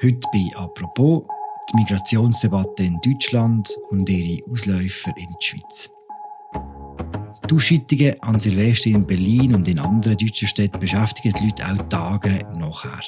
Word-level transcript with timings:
Heute 0.00 0.28
bei 0.32 0.48
«Apropos» 0.54 1.24
die 1.72 1.76
Migrationsdebatte 1.78 2.84
in 2.84 3.00
Deutschland 3.04 3.68
und 3.90 4.08
ihre 4.08 4.48
Ausläufer 4.48 5.12
in 5.16 5.26
die 5.28 5.44
Schweiz. 5.44 5.90
Die 7.50 7.54
Ausschreitungen 7.54 8.22
an 8.22 8.38
Silvester 8.38 8.90
in 8.90 9.04
Berlin 9.04 9.56
und 9.56 9.66
in 9.66 9.80
anderen 9.80 10.16
deutschen 10.16 10.46
Städten 10.46 10.78
beschäftigen 10.78 11.34
die 11.40 11.46
Leute 11.46 11.66
auch 11.66 11.88
Tage 11.88 12.46
nachher. 12.56 13.00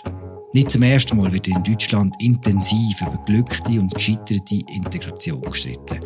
Nicht 0.53 0.73
zum 0.73 0.83
ersten 0.83 1.17
Mal 1.17 1.33
wird 1.33 1.47
in 1.47 1.63
Deutschland 1.63 2.13
intensiv 2.19 3.01
über 3.03 3.23
glückliche 3.25 3.79
und 3.79 3.95
gescheiterte 3.95 4.57
Integration 4.75 5.43
gestritten. 5.43 6.01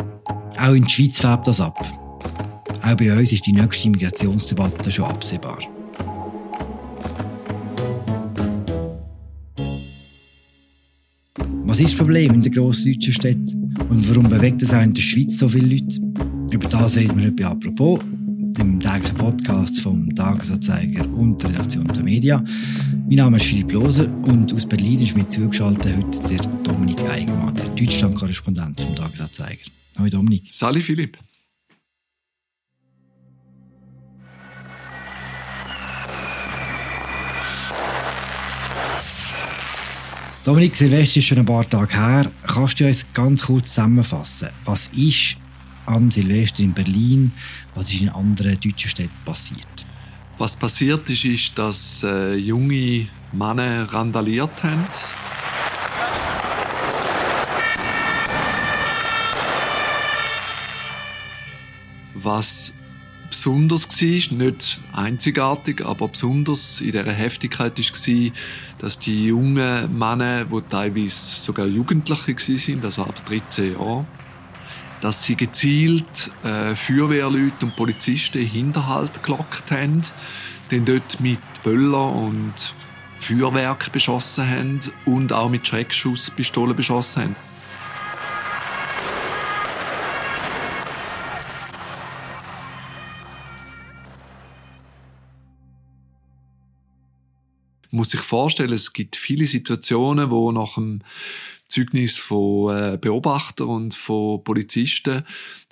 Auch 0.59 0.75
in 0.75 0.83
der 0.83 0.91
Schweiz 0.91 1.19
färbt 1.19 1.49
das 1.49 1.63
ab. 1.63 1.81
Auch 2.83 2.95
bei 2.97 3.17
uns 3.17 3.33
ist 3.33 3.47
die 3.47 3.53
nächste 3.53 3.89
Migrationsdebatte 3.89 4.93
schon 4.93 5.07
absehbar. 5.07 5.61
Was 11.75 11.81
ist 11.81 11.95
das 11.95 11.99
Problem 11.99 12.35
in 12.35 12.41
den 12.41 12.53
grossen 12.53 12.93
deutschen 12.93 13.13
Städten? 13.13 13.75
Und 13.91 14.09
warum 14.09 14.29
bewegt 14.29 14.63
es 14.63 14.73
auch 14.73 14.81
in 14.81 14.95
der 14.95 15.03
Schweiz 15.03 15.37
so 15.41 15.49
viele 15.49 15.75
Leute? 15.75 15.97
Über 16.53 16.69
das 16.69 16.97
reden 16.97 17.19
wir 17.19 17.27
heute 17.27 17.47
apropos, 17.49 17.99
im 18.61 18.79
täglichen 18.79 19.17
Podcast 19.17 19.81
vom 19.81 20.15
Tagesanzeiger 20.15 21.05
und 21.15 21.43
der 21.43 21.51
Redaktion 21.51 21.89
der 21.89 22.05
Media. 22.05 22.45
Mein 23.09 23.17
Name 23.17 23.39
ist 23.39 23.47
Philipp 23.47 23.73
Loser 23.73 24.07
und 24.23 24.55
aus 24.55 24.65
Berlin 24.65 25.01
ist 25.01 25.17
mir 25.17 25.27
zugeschaltet 25.27 25.97
heute 25.97 26.23
der 26.29 26.47
Dominik 26.63 27.01
Eigenmann, 27.11 27.57
der 27.57 27.67
Deutschland-Korrespondent 27.71 28.81
vom 28.81 28.95
Tagesanzeiger. 28.95 29.65
Hallo 29.99 30.11
Dominik. 30.11 30.45
Sali 30.53 30.81
Philipp. 30.81 31.19
Dominik, 40.45 40.77
Silvester 40.77 41.21
ist 41.21 41.25
schon 41.25 41.39
ein 41.39 41.47
paar 41.47 41.67
Tage 41.67 41.95
her. 41.95 42.31
Kannst 42.47 42.79
du 42.79 42.87
uns 42.87 43.07
ganz 43.15 43.47
kurz 43.47 43.71
zusammenfassen? 43.71 44.51
Was 44.67 44.91
ist 44.95 45.39
an 45.87 46.11
Silvester 46.11 46.63
in 46.63 46.75
Berlin, 46.75 47.33
was 47.75 47.91
ist 47.91 48.03
in 48.03 48.11
anderen 48.11 48.61
deutschen 48.61 48.91
Städten 48.91 49.17
passiert? 49.25 49.87
Was 50.37 50.55
passiert 50.55 51.09
ist, 51.09 51.25
ist, 51.25 51.59
dass 51.59 52.03
äh, 52.03 52.35
junge 52.35 53.09
Männer 53.33 53.91
randaliert 53.91 54.63
haben. 54.63 54.85
Was 62.13 62.75
besonders 63.35 63.89
war, 63.89 64.39
nicht 64.39 64.79
einzigartig, 64.93 65.85
aber 65.85 66.07
besonders 66.07 66.81
in 66.81 66.93
dieser 66.93 67.13
Heftigkeit 67.13 67.77
war, 67.77 68.33
dass 68.79 68.99
die 69.01 69.27
jungen 69.27 69.99
Männer, 69.99 70.45
die 70.45 70.61
teilweise 70.69 71.41
sogar 71.41 71.67
Jugendliche 71.67 72.29
waren, 72.29 72.85
also 72.85 73.03
ab 73.03 73.27
13 73.27 73.73
Jahren, 73.73 74.07
dass 75.01 75.25
sie 75.25 75.35
gezielt 75.35 76.31
äh, 76.45 76.77
Feuerwehrleute 76.77 77.67
und 77.67 77.77
Polizisten 77.77 78.39
in 78.39 78.47
Hinterhalt 78.47 79.23
gelockt 79.25 79.71
haben, 79.73 80.03
dann 80.71 80.85
dort 80.85 81.21
mit 81.21 81.41
Böller 81.65 82.13
und 82.13 82.55
Feuerwerk 83.19 83.91
beschossen 83.91 84.49
haben 84.49 84.81
und 85.07 85.33
auch 85.33 85.51
mit 85.51 85.67
Schreckschusspistolen 85.67 86.77
beschossen 86.77 87.23
haben. 87.25 87.37
Muss 97.95 98.11
sich 98.11 98.21
vorstellen, 98.21 98.73
es 98.73 98.93
gibt 98.93 99.17
viele 99.17 99.47
Situationen, 99.47 100.31
wo 100.31 100.53
nach 100.53 100.75
dem 100.75 101.03
Zeugnis 101.67 102.19
von 102.19 102.77
äh, 102.77 102.99
Beobachtern 103.01 103.69
und 103.69 103.95
von 103.95 104.45
Polizisten 104.45 105.25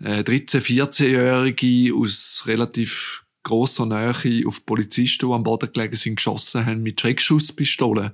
äh, 0.03 0.20
13-, 0.20 0.61
14-Jährige 0.61 1.95
aus 1.95 2.45
relativ 2.47 3.24
grosser 3.42 3.86
Nähe 3.86 4.47
auf 4.47 4.64
Polizisten, 4.64 5.29
die 5.29 5.33
am 5.33 5.42
Boden 5.42 5.73
gelegen 5.73 5.97
sind, 5.97 6.17
geschossen 6.17 6.64
haben 6.64 6.83
mit 6.83 7.01
Schreckschusspistolen. 7.01 8.13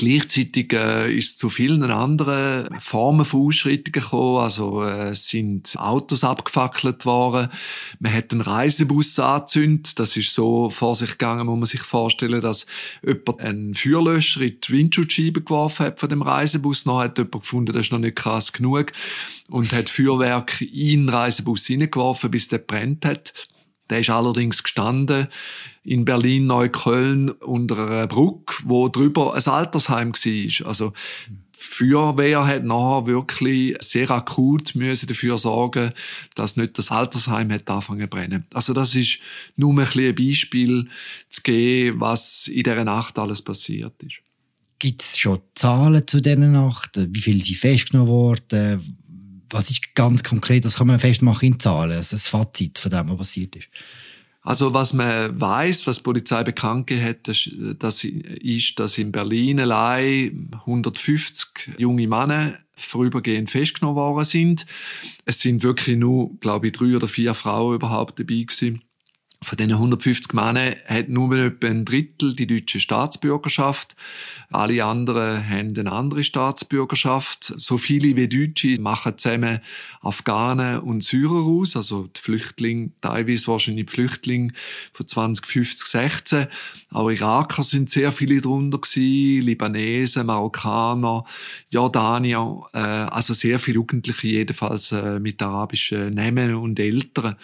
Gleichzeitig 0.00 0.72
äh, 0.72 1.14
ist 1.14 1.28
es 1.28 1.36
zu 1.36 1.50
vielen 1.50 1.82
anderen 1.82 2.74
Formen 2.80 3.26
von 3.26 3.48
Ausschreitungen 3.48 3.92
gekommen. 3.92 4.38
Also 4.38 4.82
äh, 4.82 5.14
sind 5.14 5.78
Autos 5.78 6.24
abgefackelt 6.24 7.04
worden. 7.04 7.50
Man 7.98 8.14
hat 8.14 8.32
einen 8.32 8.40
Reisebus 8.40 9.18
angezündet. 9.18 9.98
Das 9.98 10.16
ist 10.16 10.32
so 10.32 10.70
vor 10.70 10.94
sich 10.94 11.10
gegangen, 11.10 11.44
muss 11.44 11.58
man 11.58 11.66
sich 11.66 11.82
vorstellen, 11.82 12.40
dass 12.40 12.64
jemand 13.04 13.40
einen 13.40 13.74
Feuerlöscher 13.74 14.40
in 14.40 14.56
die 14.58 14.72
Windschutzscheibe 14.72 15.42
geworfen 15.42 15.84
hat 15.84 16.00
von 16.00 16.08
dem 16.08 16.22
Reisebus. 16.22 16.86
Noch 16.86 17.00
hat 17.00 17.18
jemand 17.18 17.32
gefunden, 17.32 17.74
das 17.74 17.84
ist 17.84 17.92
noch 17.92 17.98
nicht 17.98 18.16
krass 18.16 18.54
genug 18.54 18.92
und 19.50 19.70
hat 19.70 19.90
Feuerwerk 19.90 20.62
in 20.62 21.04
den 21.04 21.08
Reisebus 21.10 21.66
hineingeworfen, 21.66 22.30
bis 22.30 22.48
der 22.48 22.58
brennt 22.58 23.04
hat. 23.04 23.34
Der 23.90 24.00
ist 24.00 24.10
allerdings 24.10 24.62
gestanden 24.62 25.28
in 25.82 26.04
Berlin-Neukölln 26.04 27.30
unter 27.30 27.86
einer 27.86 28.06
Brücke, 28.06 28.54
wo 28.64 28.88
drüber 28.88 29.34
ein 29.34 29.46
Altersheim 29.46 30.12
war. 30.12 30.66
Also, 30.66 30.92
Feuerwehr 31.62 32.46
hat 32.46 32.64
nachher 32.64 33.06
wirklich 33.06 33.76
sehr 33.80 34.10
akut 34.10 34.74
müssen 34.74 35.08
dafür 35.08 35.36
sorgen, 35.36 35.92
dass 36.34 36.56
nicht 36.56 36.78
das 36.78 36.90
Altersheim 36.90 37.52
hat 37.52 37.68
anfangen 37.68 38.00
zu 38.00 38.06
brennen. 38.08 38.46
Also 38.54 38.72
das 38.72 38.94
ist 38.94 39.18
nur 39.56 39.78
ein, 39.78 39.86
ein 39.86 40.14
Beispiel 40.14 40.88
zu 41.28 41.42
geben, 41.42 42.00
was 42.00 42.48
in 42.48 42.62
dieser 42.62 42.84
Nacht 42.84 43.18
alles 43.18 43.42
passiert 43.42 43.92
ist. 44.02 44.20
Gibt 44.78 45.02
es 45.02 45.18
schon 45.18 45.40
Zahlen 45.54 46.06
zu 46.06 46.22
dieser 46.22 46.38
Nacht? 46.38 46.92
Wie 46.96 47.20
viele 47.20 47.42
sind 47.42 47.58
festgenommen 47.58 48.10
worden? 48.10 48.98
Was 49.50 49.70
ist 49.70 49.94
ganz 49.94 50.22
konkret, 50.22 50.64
das 50.64 50.76
kann 50.76 50.86
man 50.86 51.00
festmachen 51.00 51.48
in 51.48 51.60
Zahlen, 51.60 51.96
das 51.96 52.26
Fazit 52.28 52.78
von 52.78 52.90
dem, 52.90 53.08
was 53.10 53.16
passiert 53.16 53.56
ist? 53.56 53.68
Also 54.42 54.72
was 54.72 54.94
man 54.94 55.38
weiß, 55.38 55.86
was 55.86 55.98
die 55.98 56.02
Polizei 56.02 56.42
bekannt 56.44 56.90
hat, 56.90 57.28
das 57.28 58.04
ist, 58.04 58.78
dass 58.78 58.98
in 58.98 59.12
Berlin 59.12 59.60
allein 59.60 60.50
150 60.60 61.74
junge 61.76 62.06
Männer 62.06 62.58
vorübergehend 62.72 63.50
festgenommen 63.50 63.96
worden 63.96 64.24
sind. 64.24 64.64
Es 65.26 65.40
sind 65.40 65.62
wirklich 65.62 65.98
nur, 65.98 66.34
glaube 66.40 66.68
ich, 66.68 66.72
drei 66.72 66.96
oder 66.96 67.06
vier 67.06 67.34
Frauen 67.34 67.74
überhaupt 67.74 68.18
dabei 68.18 68.44
gewesen. 68.44 68.82
Von 69.42 69.56
diesen 69.56 69.72
150 69.72 70.34
Männern 70.34 70.74
hat 70.86 71.08
nur 71.08 71.34
etwa 71.34 71.68
ein 71.68 71.86
Drittel 71.86 72.36
die 72.36 72.46
deutsche 72.46 72.78
Staatsbürgerschaft. 72.78 73.96
Alle 74.50 74.84
anderen 74.84 75.48
haben 75.48 75.74
eine 75.78 75.90
andere 75.92 76.24
Staatsbürgerschaft. 76.24 77.54
So 77.56 77.78
viele 77.78 78.16
wie 78.16 78.28
Deutsche 78.28 78.78
machen 78.78 79.16
zusammen 79.16 79.60
Afghanen 80.02 80.80
und 80.80 81.02
Syrer 81.02 81.42
aus, 81.46 81.74
also 81.74 82.08
die 82.14 82.20
Flüchtlinge, 82.20 82.90
teilweise 83.00 83.46
wahrscheinlich 83.46 83.86
die 83.86 83.92
Flüchtlinge 83.92 84.52
von 84.92 85.06
2050, 85.06 85.86
16. 85.86 86.46
Auch 86.90 87.08
Iraker 87.08 87.62
sind 87.62 87.88
sehr 87.88 88.12
viele 88.12 88.42
drunter 88.42 88.78
gewesen, 88.78 89.46
Libanesen, 89.46 90.26
Marokkaner, 90.26 91.24
Jordanier, 91.70 92.62
äh, 92.74 92.78
also 92.78 93.32
sehr 93.32 93.58
viele 93.58 93.76
Jugendliche 93.76 94.26
jedenfalls 94.26 94.92
äh, 94.92 95.18
mit 95.18 95.40
arabischen 95.40 96.12
Namen 96.12 96.54
und 96.56 96.78
Eltern. 96.78 97.36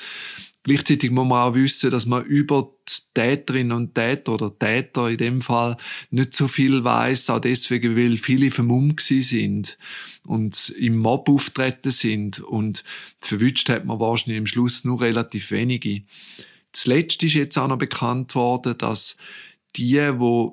Gleichzeitig 0.66 1.12
muss 1.12 1.28
man 1.28 1.42
auch 1.42 1.54
wissen, 1.54 1.92
dass 1.92 2.06
man 2.06 2.24
über 2.24 2.72
die 2.88 3.14
Täterinnen 3.14 3.70
und 3.70 3.94
Täter 3.94 4.32
oder 4.32 4.58
Täter 4.58 5.08
in 5.08 5.16
dem 5.16 5.40
Fall 5.40 5.76
nicht 6.10 6.34
so 6.34 6.48
viel 6.48 6.82
weiß, 6.82 7.30
auch 7.30 7.38
deswegen, 7.38 7.96
weil 7.96 8.16
viele 8.16 8.50
vermummt 8.50 9.00
sind 9.00 9.78
und 10.24 10.70
im 10.70 10.98
Mob 10.98 11.28
auftreten 11.28 11.92
sind 11.92 12.40
und 12.40 12.82
verwünscht 13.20 13.68
hat 13.68 13.84
man 13.84 14.00
wahrscheinlich 14.00 14.40
am 14.40 14.48
Schluss 14.48 14.82
nur 14.82 15.00
relativ 15.00 15.52
wenige. 15.52 16.02
Zuletzt 16.72 17.22
ist 17.22 17.34
jetzt 17.34 17.56
auch 17.58 17.68
noch 17.68 17.78
bekannt 17.78 18.34
worden, 18.34 18.76
dass 18.76 19.18
die, 19.76 19.92
die 19.92 20.48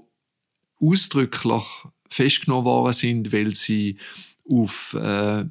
ausdrücklich 0.80 1.64
festgenommen 2.08 2.66
worden 2.66 2.94
sind, 2.94 3.34
weil 3.34 3.56
sie 3.56 3.98
auf 4.48 4.94
äh, 4.94 5.46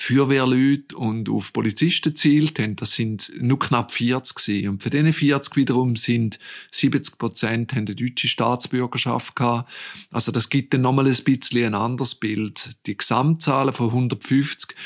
Feuerwehrleute 0.00 0.96
und 0.96 1.28
auf 1.28 1.52
Polizisten 1.52 2.14
zielt 2.14 2.60
haben, 2.60 2.76
das 2.76 2.92
sind 2.92 3.32
nur 3.40 3.58
knapp 3.58 3.90
40 3.90 4.36
gewesen. 4.36 4.68
Und 4.68 4.82
für 4.82 4.90
diese 4.90 5.12
40 5.12 5.56
wiederum 5.56 5.96
sind 5.96 6.38
70 6.70 7.18
Prozent 7.18 7.72
haben 7.72 7.86
eine 7.86 7.96
deutsche 7.96 8.28
Staatsbürgerschaft 8.28 9.34
gehabt. 9.34 9.68
Also 10.12 10.30
das 10.30 10.50
gibt 10.50 10.72
dann 10.72 10.82
nochmal 10.82 11.08
ein 11.08 11.24
bisschen 11.24 11.66
ein 11.66 11.74
anderes 11.74 12.14
Bild. 12.14 12.76
Die 12.86 12.96
Gesamtzahlen 12.96 13.74
von 13.74 13.88
150 13.88 14.76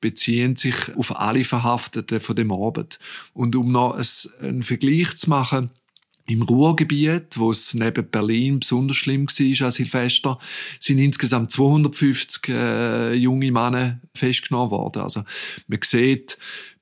beziehen 0.00 0.56
sich 0.56 0.96
auf 0.96 1.18
alle 1.18 1.44
Verhafteten 1.44 2.20
von 2.20 2.34
dem 2.34 2.50
Abend. 2.50 2.98
Und 3.34 3.54
um 3.54 3.70
noch 3.70 3.96
einen 4.40 4.64
Vergleich 4.64 5.16
zu 5.16 5.30
machen, 5.30 5.70
im 6.28 6.42
Ruhrgebiet, 6.42 7.38
wo 7.38 7.50
es 7.50 7.74
neben 7.74 8.10
Berlin 8.10 8.60
besonders 8.60 8.96
schlimm 8.96 9.26
war 9.26 9.66
an 9.66 9.72
Silvester, 9.72 10.38
sind 10.80 10.98
insgesamt 10.98 11.52
250 11.52 12.48
äh, 12.48 13.14
junge 13.14 13.50
Männer 13.52 14.00
festgenommen 14.14 14.70
worden. 14.70 15.02
Also 15.02 15.22
man 15.68 15.80
sieht, 15.82 16.38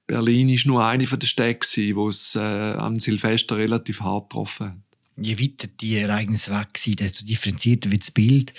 Berlin 0.06 0.48
ist 0.50 0.66
nur 0.66 0.84
eine 0.84 1.06
von 1.06 1.18
den 1.18 1.26
Städten, 1.26 1.96
wo 1.96 2.08
es 2.08 2.34
äh, 2.34 2.40
am 2.40 3.00
Silvester 3.00 3.56
relativ 3.56 4.00
hart 4.00 4.30
getroffen 4.30 4.66
hat. 4.66 4.76
Je 5.16 5.38
weiter 5.38 5.68
die 5.80 5.96
Ereignisse 5.96 6.50
weg 6.50 6.76
sind, 6.76 7.00
desto 7.00 7.24
differenzierter 7.24 7.90
wird 7.90 8.02
das 8.02 8.10
Bild. 8.10 8.52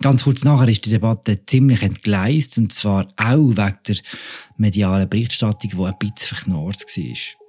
Ganz 0.00 0.24
kurz 0.24 0.44
nachher 0.44 0.68
ist 0.68 0.84
die 0.86 0.90
Debatte 0.90 1.44
ziemlich 1.46 1.82
entgleist, 1.82 2.58
und 2.58 2.72
zwar 2.72 3.12
auch 3.16 3.36
wegen 3.36 3.78
der 3.88 3.96
medialen 4.56 5.08
Berichterstattung, 5.08 5.70
die 5.70 5.84
ein 5.84 5.98
bisschen 5.98 6.36
verknurrt 6.36 6.82
war. 6.82 7.43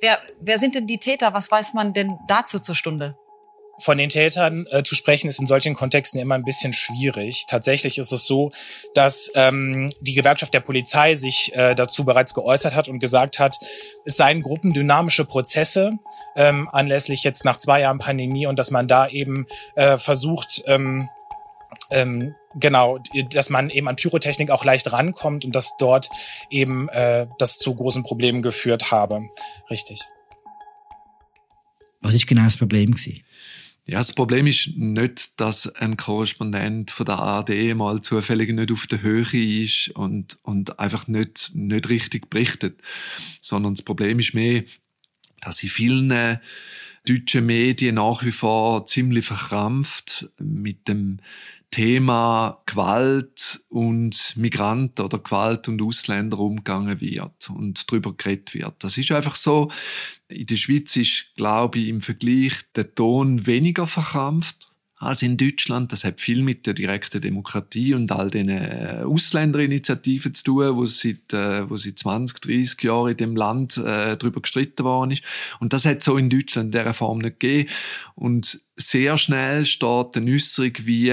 Wer, 0.00 0.20
wer 0.40 0.58
sind 0.58 0.74
denn 0.74 0.86
die 0.86 0.98
Täter? 0.98 1.32
Was 1.32 1.50
weiß 1.50 1.74
man 1.74 1.92
denn 1.92 2.18
dazu 2.28 2.58
zur 2.58 2.74
Stunde? 2.74 3.16
von 3.82 3.98
den 3.98 4.08
Tätern 4.08 4.66
äh, 4.70 4.82
zu 4.82 4.94
sprechen, 4.94 5.28
ist 5.28 5.40
in 5.40 5.46
solchen 5.46 5.74
Kontexten 5.74 6.20
immer 6.20 6.34
ein 6.34 6.44
bisschen 6.44 6.72
schwierig. 6.72 7.46
Tatsächlich 7.48 7.98
ist 7.98 8.12
es 8.12 8.26
so, 8.26 8.52
dass 8.94 9.30
ähm, 9.34 9.90
die 10.00 10.14
Gewerkschaft 10.14 10.54
der 10.54 10.60
Polizei 10.60 11.16
sich 11.16 11.54
äh, 11.54 11.74
dazu 11.74 12.04
bereits 12.04 12.34
geäußert 12.34 12.74
hat 12.74 12.88
und 12.88 13.00
gesagt 13.00 13.38
hat, 13.38 13.58
es 14.04 14.16
seien 14.16 14.42
gruppendynamische 14.42 15.24
Prozesse 15.24 15.92
ähm, 16.36 16.68
anlässlich 16.70 17.24
jetzt 17.24 17.44
nach 17.44 17.56
zwei 17.56 17.80
Jahren 17.80 17.98
Pandemie 17.98 18.46
und 18.46 18.56
dass 18.56 18.70
man 18.70 18.86
da 18.86 19.08
eben 19.08 19.46
äh, 19.74 19.98
versucht, 19.98 20.62
ähm, 20.66 21.08
ähm, 21.92 22.34
genau, 22.54 22.98
dass 23.30 23.50
man 23.50 23.70
eben 23.70 23.88
an 23.88 23.96
Pyrotechnik 23.96 24.50
auch 24.50 24.64
leicht 24.64 24.92
rankommt 24.92 25.44
und 25.44 25.54
dass 25.54 25.76
dort 25.78 26.08
eben 26.50 26.88
äh, 26.88 27.26
das 27.38 27.58
zu 27.58 27.74
großen 27.74 28.02
Problemen 28.02 28.42
geführt 28.42 28.90
habe. 28.90 29.28
Richtig. 29.70 30.00
Was 32.00 32.14
ist 32.14 32.26
genau 32.26 32.44
das 32.44 32.56
Problem 32.56 32.90
gewesen? 32.90 33.22
Ja, 33.84 33.98
das 33.98 34.12
Problem 34.12 34.46
ist 34.46 34.76
nicht, 34.76 35.40
dass 35.40 35.74
ein 35.74 35.96
Korrespondent 35.96 36.92
von 36.92 37.06
der 37.06 37.16
ARD 37.16 37.74
mal 37.74 38.00
zufällig 38.00 38.50
nicht 38.52 38.70
auf 38.70 38.86
der 38.86 39.02
Höhe 39.02 39.24
ist 39.24 39.88
und, 39.94 40.38
und 40.42 40.78
einfach 40.78 41.08
nicht, 41.08 41.52
nicht 41.54 41.88
richtig 41.88 42.30
berichtet, 42.30 42.80
sondern 43.40 43.74
das 43.74 43.84
Problem 43.84 44.20
ist 44.20 44.34
mehr, 44.34 44.62
dass 45.40 45.62
in 45.64 45.68
vielen 45.68 46.38
deutschen 47.06 47.46
Medien 47.46 47.96
nach 47.96 48.24
wie 48.24 48.30
vor 48.30 48.86
ziemlich 48.86 49.24
verkrampft 49.24 50.30
mit 50.38 50.86
dem 50.86 51.18
Thema 51.72 52.62
Gewalt 52.66 53.64
und 53.70 54.34
Migranten 54.36 55.02
oder 55.02 55.18
Gewalt 55.18 55.68
und 55.68 55.82
Ausländer 55.82 56.38
umgegangen 56.38 57.00
wird 57.00 57.50
und 57.50 57.90
darüber 57.90 58.14
geredet 58.14 58.54
wird. 58.54 58.74
Das 58.84 58.98
ist 58.98 59.10
einfach 59.10 59.34
so. 59.34 59.70
In 60.28 60.46
der 60.46 60.56
Schweiz 60.56 60.94
ist, 60.96 61.34
glaube 61.34 61.78
ich, 61.78 61.88
im 61.88 62.02
Vergleich 62.02 62.52
der 62.76 62.94
Ton 62.94 63.46
weniger 63.46 63.86
verkrampft 63.86 64.71
als 65.02 65.22
in 65.22 65.36
Deutschland. 65.36 65.92
Das 65.92 66.04
hat 66.04 66.20
viel 66.20 66.42
mit 66.42 66.66
der 66.66 66.74
direkten 66.74 67.20
Demokratie 67.20 67.94
und 67.94 68.10
all 68.12 68.30
den 68.30 68.48
äh, 68.48 69.02
Ausländerinitiativen 69.04 70.32
zu 70.34 70.44
tun, 70.44 70.76
wo 70.76 70.86
seit, 70.86 71.32
äh, 71.32 71.68
wo 71.68 71.76
seit 71.76 71.98
20, 71.98 72.40
30 72.40 72.82
Jahren 72.82 73.10
in 73.10 73.16
dem 73.16 73.36
Land 73.36 73.76
äh, 73.78 74.16
darüber 74.16 74.40
gestritten 74.40 74.84
worden 74.84 75.10
ist. 75.10 75.24
Und 75.60 75.72
das 75.72 75.84
hat 75.84 76.02
so 76.02 76.16
in 76.16 76.30
Deutschland 76.30 76.74
in 76.74 76.80
dieser 76.80 76.94
Form 76.94 77.18
nicht 77.18 77.40
gegeben. 77.40 77.68
Und 78.14 78.60
sehr 78.76 79.18
schnell 79.18 79.64
steht 79.64 80.16
eine 80.16 80.32
Äußerung 80.32 80.72
wie, 80.84 81.12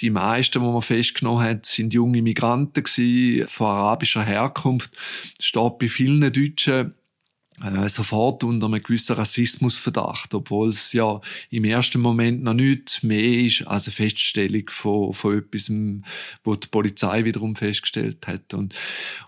die 0.00 0.10
meisten, 0.10 0.60
die 0.60 0.68
man 0.68 0.82
festgenommen 0.82 1.44
hat, 1.44 1.66
sind 1.66 1.94
junge 1.94 2.22
Migranten 2.22 2.82
gewesen, 2.82 3.46
von 3.48 3.68
arabischer 3.68 4.24
Herkunft. 4.24 4.92
Das 5.36 5.46
steht 5.46 5.78
bei 5.78 5.88
vielen 5.88 6.32
Deutschen 6.32 6.94
äh, 7.60 7.88
sofort 7.88 8.44
unter 8.44 8.66
einem 8.66 8.82
gewissen 8.82 9.14
Rassismusverdacht, 9.14 10.34
obwohl 10.34 10.68
es 10.68 10.92
ja 10.92 11.20
im 11.50 11.64
ersten 11.64 12.00
Moment 12.00 12.42
noch 12.42 12.54
nicht 12.54 13.04
mehr 13.04 13.22
ist 13.22 13.66
als 13.66 13.86
eine 13.86 13.92
Feststellung 13.92 14.64
von, 14.68 15.12
von 15.12 15.38
etwas, 15.38 15.70
wo 16.44 16.54
die 16.54 16.68
Polizei 16.68 17.24
wiederum 17.24 17.54
festgestellt 17.54 18.26
hat. 18.26 18.54
Und, 18.54 18.74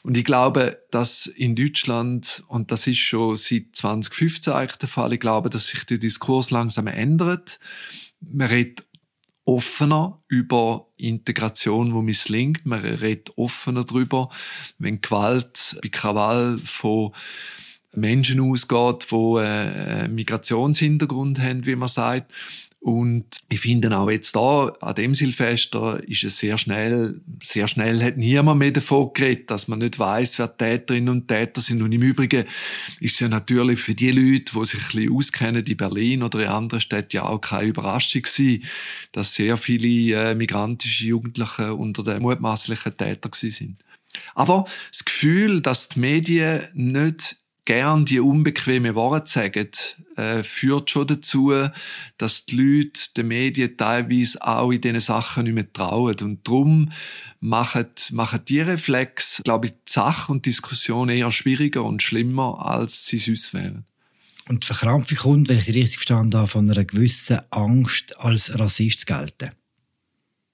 und 0.02 0.16
ich 0.16 0.24
glaube, 0.24 0.82
dass 0.90 1.26
in 1.26 1.54
Deutschland, 1.54 2.42
und 2.48 2.70
das 2.70 2.86
ist 2.86 2.98
schon 2.98 3.36
seit 3.36 3.66
2015 3.72 4.52
eigentlich 4.52 4.78
der 4.78 4.88
Fall, 4.88 5.12
ich 5.12 5.20
glaube, 5.20 5.50
dass 5.50 5.68
sich 5.68 5.84
der 5.84 5.98
Diskurs 5.98 6.50
langsam 6.50 6.86
ändert. 6.86 7.60
Man 8.20 8.48
redet 8.48 8.84
offener 9.44 10.22
über 10.28 10.88
Integration, 10.96 11.92
wo 11.92 12.00
misslingt. 12.00 12.64
Man 12.64 12.80
redet 12.80 13.36
offener 13.36 13.84
darüber, 13.84 14.30
wenn 14.78 15.02
Gewalt 15.02 15.78
bei 15.82 15.90
Krawall 15.90 16.58
von 16.58 17.12
Menschen 17.96 18.40
ausgeht, 18.40 19.06
die 19.10 19.38
äh, 19.38 20.08
Migrationshintergrund 20.08 21.38
haben, 21.38 21.66
wie 21.66 21.76
man 21.76 21.88
sagt. 21.88 22.30
Und 22.84 23.24
ich 23.48 23.60
finde 23.60 23.96
auch 23.96 24.10
jetzt 24.10 24.36
da, 24.36 24.66
an 24.82 24.94
dem 24.94 25.14
Silvester, 25.14 26.06
ist 26.06 26.22
es 26.22 26.36
sehr 26.36 26.58
schnell, 26.58 27.18
sehr 27.42 27.66
schnell 27.66 28.02
hat 28.02 28.18
niemand 28.18 28.58
mehr 28.58 28.72
davon 28.72 29.10
geredet, 29.14 29.50
dass 29.50 29.68
man 29.68 29.78
nicht 29.78 29.98
weiß, 29.98 30.38
wer 30.38 30.54
Täterinnen 30.54 31.08
und 31.08 31.26
Täter 31.26 31.62
sind. 31.62 31.80
Und 31.80 31.92
im 31.92 32.02
Übrigen 32.02 32.44
ist 33.00 33.14
es 33.14 33.20
ja 33.20 33.28
natürlich 33.28 33.80
für 33.80 33.94
die 33.94 34.10
Leute, 34.10 34.52
die 34.54 34.64
sich 34.66 34.80
ein 34.80 34.86
bisschen 34.86 35.16
auskennen, 35.16 35.64
in 35.64 35.76
Berlin 35.78 36.22
oder 36.22 36.40
in 36.40 36.48
anderen 36.48 36.80
Städten 36.80 37.16
ja 37.16 37.22
auch 37.24 37.40
keine 37.40 37.68
Überraschung 37.68 38.20
gewesen, 38.20 38.64
dass 39.12 39.32
sehr 39.32 39.56
viele 39.56 40.32
äh, 40.32 40.34
migrantische 40.34 41.06
Jugendliche 41.06 41.74
unter 41.74 42.04
den 42.04 42.20
mutmaßlichen 42.20 42.98
Tätern 42.98 43.32
sind. 43.32 43.82
Aber 44.34 44.66
das 44.90 45.06
Gefühl, 45.06 45.62
dass 45.62 45.88
die 45.88 46.00
Medien 46.00 46.68
nicht 46.74 47.38
gern 47.64 48.04
die 48.04 48.20
unbequeme 48.20 48.94
Worte 48.94 49.30
sagen, 49.30 49.70
äh, 50.16 50.42
führt 50.42 50.90
schon 50.90 51.06
dazu, 51.06 51.52
dass 52.18 52.46
die 52.46 52.56
Leute 52.56 53.00
den 53.16 53.28
Medien 53.28 53.76
teilweise 53.76 54.46
auch 54.46 54.70
in 54.70 54.80
diesen 54.80 55.00
Sachen 55.00 55.44
nicht 55.44 55.54
mehr 55.54 55.72
trauen. 55.72 56.16
Und 56.20 56.46
darum 56.46 56.92
machen, 57.40 57.86
machen 58.10 58.40
die 58.46 58.60
Reflex, 58.60 59.40
glaube 59.44 59.66
ich, 59.66 59.72
die 59.72 59.92
Sache 59.92 60.32
und 60.32 60.46
die 60.46 60.50
Diskussion 60.50 61.08
eher 61.08 61.30
schwieriger 61.30 61.84
und 61.84 62.02
schlimmer, 62.02 62.64
als 62.64 63.06
sie 63.06 63.18
sonst 63.18 63.54
wären. 63.54 63.84
Und 64.48 64.62
die 64.62 64.66
Verkrampfung 64.66 65.18
kommt, 65.18 65.48
wenn 65.48 65.58
ich 65.58 65.64
die 65.64 65.72
richtig 65.72 65.96
verstanden 65.96 66.36
habe, 66.36 66.48
von 66.48 66.70
einer 66.70 66.84
gewissen 66.84 67.40
Angst, 67.50 68.18
als 68.18 68.58
Rassist 68.58 69.00
zu 69.00 69.06
gelten. 69.06 69.50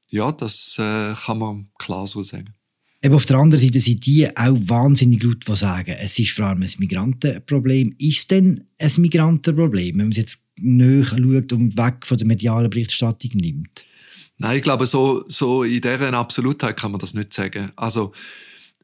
Ja, 0.08 0.32
das 0.32 0.76
äh, 0.78 1.14
kann 1.14 1.38
man 1.38 1.70
klar 1.78 2.06
so 2.06 2.22
sagen. 2.22 2.54
Eben 3.02 3.14
auf 3.14 3.24
der 3.24 3.38
anderen 3.38 3.62
Seite 3.62 3.80
sind 3.80 4.04
die 4.04 4.28
auch 4.36 4.56
wahnsinnig 4.68 5.22
laut, 5.22 5.48
die 5.48 5.56
sagen, 5.56 5.96
es 6.00 6.18
ist 6.18 6.32
vor 6.32 6.46
allem 6.46 6.62
ein 6.62 6.70
Migrantenproblem. 6.78 7.94
Ist 7.98 8.30
denn 8.30 8.66
ein 8.78 8.92
Migrantenproblem, 8.98 9.98
wenn 9.98 10.06
man 10.06 10.10
es 10.10 10.18
jetzt 10.18 10.44
näher 10.58 11.06
schaut 11.06 11.52
und 11.52 11.78
weg 11.78 12.04
von 12.04 12.18
der 12.18 12.26
medialen 12.26 12.68
Berichterstattung 12.68 13.30
nimmt? 13.34 13.86
Nein, 14.36 14.58
ich 14.58 14.62
glaube, 14.62 14.86
so, 14.86 15.24
so 15.28 15.62
in 15.62 15.80
dieser 15.80 16.12
Absolutheit 16.12 16.78
kann 16.78 16.92
man 16.92 17.00
das 17.00 17.14
nicht 17.14 17.32
sagen. 17.32 17.72
Also, 17.76 18.12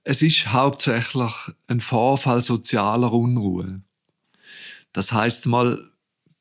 es 0.02 0.22
ist 0.22 0.52
hauptsächlich 0.52 1.32
ein 1.66 1.80
Vorfall 1.80 2.42
sozialer 2.42 3.12
Unruhe. 3.12 3.82
Das 4.92 5.12
heißt 5.12 5.46
mal, 5.46 5.90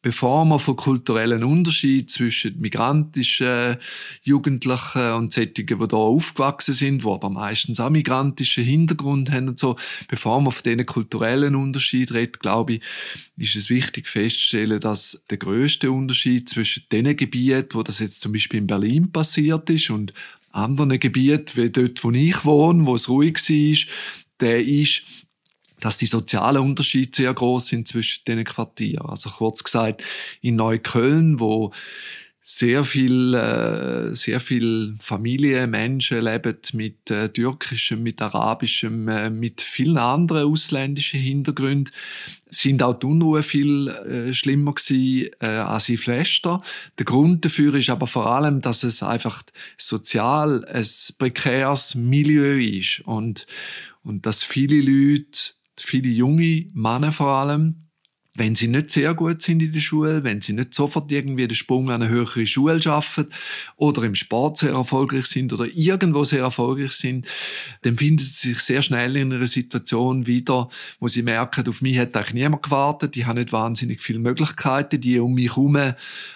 bevor 0.05 0.45
man 0.45 0.59
von 0.59 0.75
kulturellen 0.75 1.43
Unterschied 1.43 2.11
zwischen 2.11 2.61
migrantischen 2.61 3.77
Jugendlichen 4.21 5.13
und 5.13 5.33
solchen, 5.33 5.55
die 5.55 5.65
da 5.65 5.97
aufgewachsen 5.97 6.75
sind, 6.75 7.03
die 7.03 7.09
aber 7.09 7.31
meistens 7.31 7.79
auch 7.79 7.89
migrantischen 7.89 8.63
Hintergrund 8.65 9.31
haben 9.31 9.49
und 9.49 9.57
so, 9.57 9.75
bevor 10.07 10.39
man 10.41 10.51
von 10.51 10.61
diesen 10.61 10.85
kulturellen 10.85 11.55
Unterschied 11.55 12.11
redet, 12.11 12.39
glaube 12.39 12.73
ich, 12.73 12.81
ist 13.37 13.55
es 13.55 13.71
wichtig 13.71 14.07
festzustellen, 14.07 14.79
dass 14.79 15.25
der 15.31 15.39
größte 15.39 15.89
Unterschied 15.89 16.49
zwischen 16.49 16.83
den 16.91 17.17
Gebieten, 17.17 17.69
wo 17.73 17.81
das 17.81 17.97
jetzt 17.97 18.21
zum 18.21 18.31
Beispiel 18.31 18.59
in 18.59 18.67
Berlin 18.67 19.11
passiert 19.11 19.67
ist 19.71 19.89
und 19.89 20.13
anderen 20.51 20.99
Gebieten, 20.99 21.51
wie 21.55 21.71
dort, 21.71 22.03
wo 22.03 22.11
ich 22.11 22.45
wohne, 22.45 22.85
wo 22.85 22.93
es 22.93 23.09
ruhig 23.09 23.37
war, 23.37 23.95
der 24.39 24.61
ist, 24.61 25.01
dass 25.79 25.97
die 25.97 26.05
sozialen 26.05 26.61
Unterschiede 26.61 27.11
sehr 27.15 27.33
groß 27.33 27.67
sind 27.67 27.87
zwischen 27.87 28.25
den 28.25 28.43
Quartieren. 28.43 29.07
Also 29.07 29.29
kurz 29.29 29.63
gesagt, 29.63 30.03
in 30.41 30.55
Neukölln, 30.55 31.39
wo 31.39 31.71
sehr 32.47 32.85
viel, 32.85 33.33
äh, 33.33 34.13
sehr 34.13 34.39
viel 34.39 34.95
Familien, 34.99 35.71
Menschen 35.71 36.21
leben 36.21 36.59
mit 36.73 37.09
äh, 37.09 37.29
türkischem, 37.29 38.03
mit 38.03 38.21
arabischem, 38.21 39.07
äh, 39.07 39.31
mit 39.31 39.61
vielen 39.61 39.97
anderen 39.97 40.51
ausländischen 40.51 41.19
Hintergründen, 41.19 41.91
sind 42.51 42.83
auch 42.83 42.99
die 42.99 43.07
Unruhe 43.07 43.41
viel 43.41 43.87
äh, 43.87 44.31
schlimmer 44.31 44.75
gewesen, 44.75 45.31
äh, 45.39 45.47
als 45.47 45.89
in 45.89 45.97
Fläster. 45.97 46.61
Der 46.99 47.05
Grund 47.05 47.45
dafür 47.45 47.73
ist 47.73 47.89
aber 47.89 48.05
vor 48.05 48.27
allem, 48.27 48.61
dass 48.61 48.83
es 48.83 49.01
einfach 49.01 49.41
sozial 49.75 50.63
ein 50.65 50.85
prekäres 51.17 51.95
Milieu 51.95 52.59
ist 52.59 53.01
und, 53.05 53.47
und 54.03 54.27
dass 54.27 54.43
viele 54.43 54.81
Leute 54.81 55.54
viele 55.77 56.09
junge 56.09 56.67
Männer 56.73 57.11
vor 57.11 57.27
allem, 57.27 57.85
wenn 58.37 58.53
sie 58.53 58.67
nicht 58.67 58.91
sehr 58.91 59.13
gut 59.13 59.41
sind 59.41 59.61
in 59.61 59.71
der 59.71 59.79
Schule, 59.79 60.25
wenn 60.25 60.41
sie 60.41 60.51
nicht 60.51 60.73
sofort 60.73 61.09
irgendwie 61.09 61.47
den 61.47 61.55
Sprung 61.55 61.89
an 61.89 62.01
eine 62.01 62.11
höhere 62.11 62.45
Schule 62.45 62.81
schaffen 62.81 63.27
oder 63.77 64.03
im 64.03 64.13
Sport 64.13 64.57
sehr 64.57 64.73
erfolgreich 64.73 65.25
sind 65.25 65.53
oder 65.53 65.65
irgendwo 65.73 66.25
sehr 66.25 66.41
erfolgreich 66.41 66.91
sind, 66.91 67.25
dann 67.83 67.95
finden 67.95 68.19
sie 68.19 68.49
sich 68.49 68.59
sehr 68.59 68.81
schnell 68.81 69.15
in 69.15 69.31
einer 69.31 69.47
Situation 69.47 70.27
wieder, 70.27 70.67
wo 70.99 71.07
sie 71.07 71.21
merken, 71.21 71.67
auf 71.69 71.81
mich 71.81 71.97
hat 71.97 72.15
eigentlich 72.17 72.33
niemand 72.33 72.63
gewartet, 72.63 73.15
die 73.15 73.25
haben 73.25 73.37
nicht 73.37 73.53
wahnsinnig 73.53 74.01
viele 74.01 74.19
Möglichkeiten, 74.19 74.99
die 74.99 75.17
um 75.19 75.33
mich 75.33 75.55
herum 75.55 75.77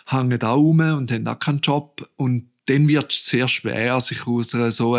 hängen 0.06 0.42
auch 0.42 0.56
rum 0.56 0.80
und 0.80 1.12
haben 1.12 1.28
auch 1.28 1.40
keinen 1.40 1.60
Job. 1.60 2.10
Und 2.16 2.50
dann 2.68 2.88
wird 2.88 3.12
es 3.12 3.26
sehr 3.26 3.50
schwer, 3.50 4.00
sich 4.00 4.26
aus 4.26 4.56
einer 4.56 4.72
so 4.72 4.96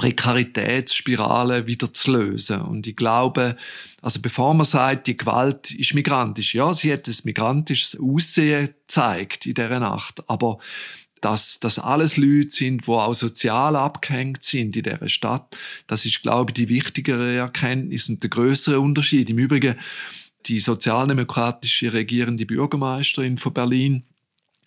Prekaritätsspirale 0.00 1.66
wieder 1.66 1.92
zu 1.92 2.12
lösen. 2.12 2.62
Und 2.62 2.86
ich 2.86 2.96
glaube, 2.96 3.54
also 4.00 4.18
bevor 4.22 4.54
man 4.54 4.64
sagt, 4.64 5.08
die 5.08 5.16
Gewalt 5.18 5.72
ist 5.72 5.92
migrantisch, 5.92 6.54
ja, 6.54 6.72
sie 6.72 6.90
hat 6.90 7.06
ein 7.06 7.16
migrantisches 7.24 8.00
Aussehen 8.00 8.68
gezeigt 8.68 9.44
in 9.44 9.52
dieser 9.52 9.78
Nacht, 9.78 10.26
aber 10.26 10.56
dass 11.20 11.60
das 11.60 11.78
alles 11.78 12.16
Leute 12.16 12.48
sind, 12.48 12.88
wo 12.88 12.94
auch 12.94 13.12
sozial 13.12 13.76
abgehängt 13.76 14.42
sind 14.42 14.74
in 14.74 14.84
dieser 14.84 15.06
Stadt. 15.10 15.54
Das 15.86 16.06
ist, 16.06 16.22
glaube 16.22 16.52
ich, 16.52 16.54
die 16.54 16.70
wichtigere 16.70 17.36
Erkenntnis 17.36 18.08
und 18.08 18.22
der 18.22 18.30
größere 18.30 18.80
Unterschied. 18.80 19.28
Im 19.28 19.36
Übrigen, 19.36 19.74
die 20.46 20.60
sozialdemokratische 20.60 21.92
regierende 21.92 22.46
Bürgermeisterin 22.46 23.36
von 23.36 23.52
Berlin, 23.52 24.04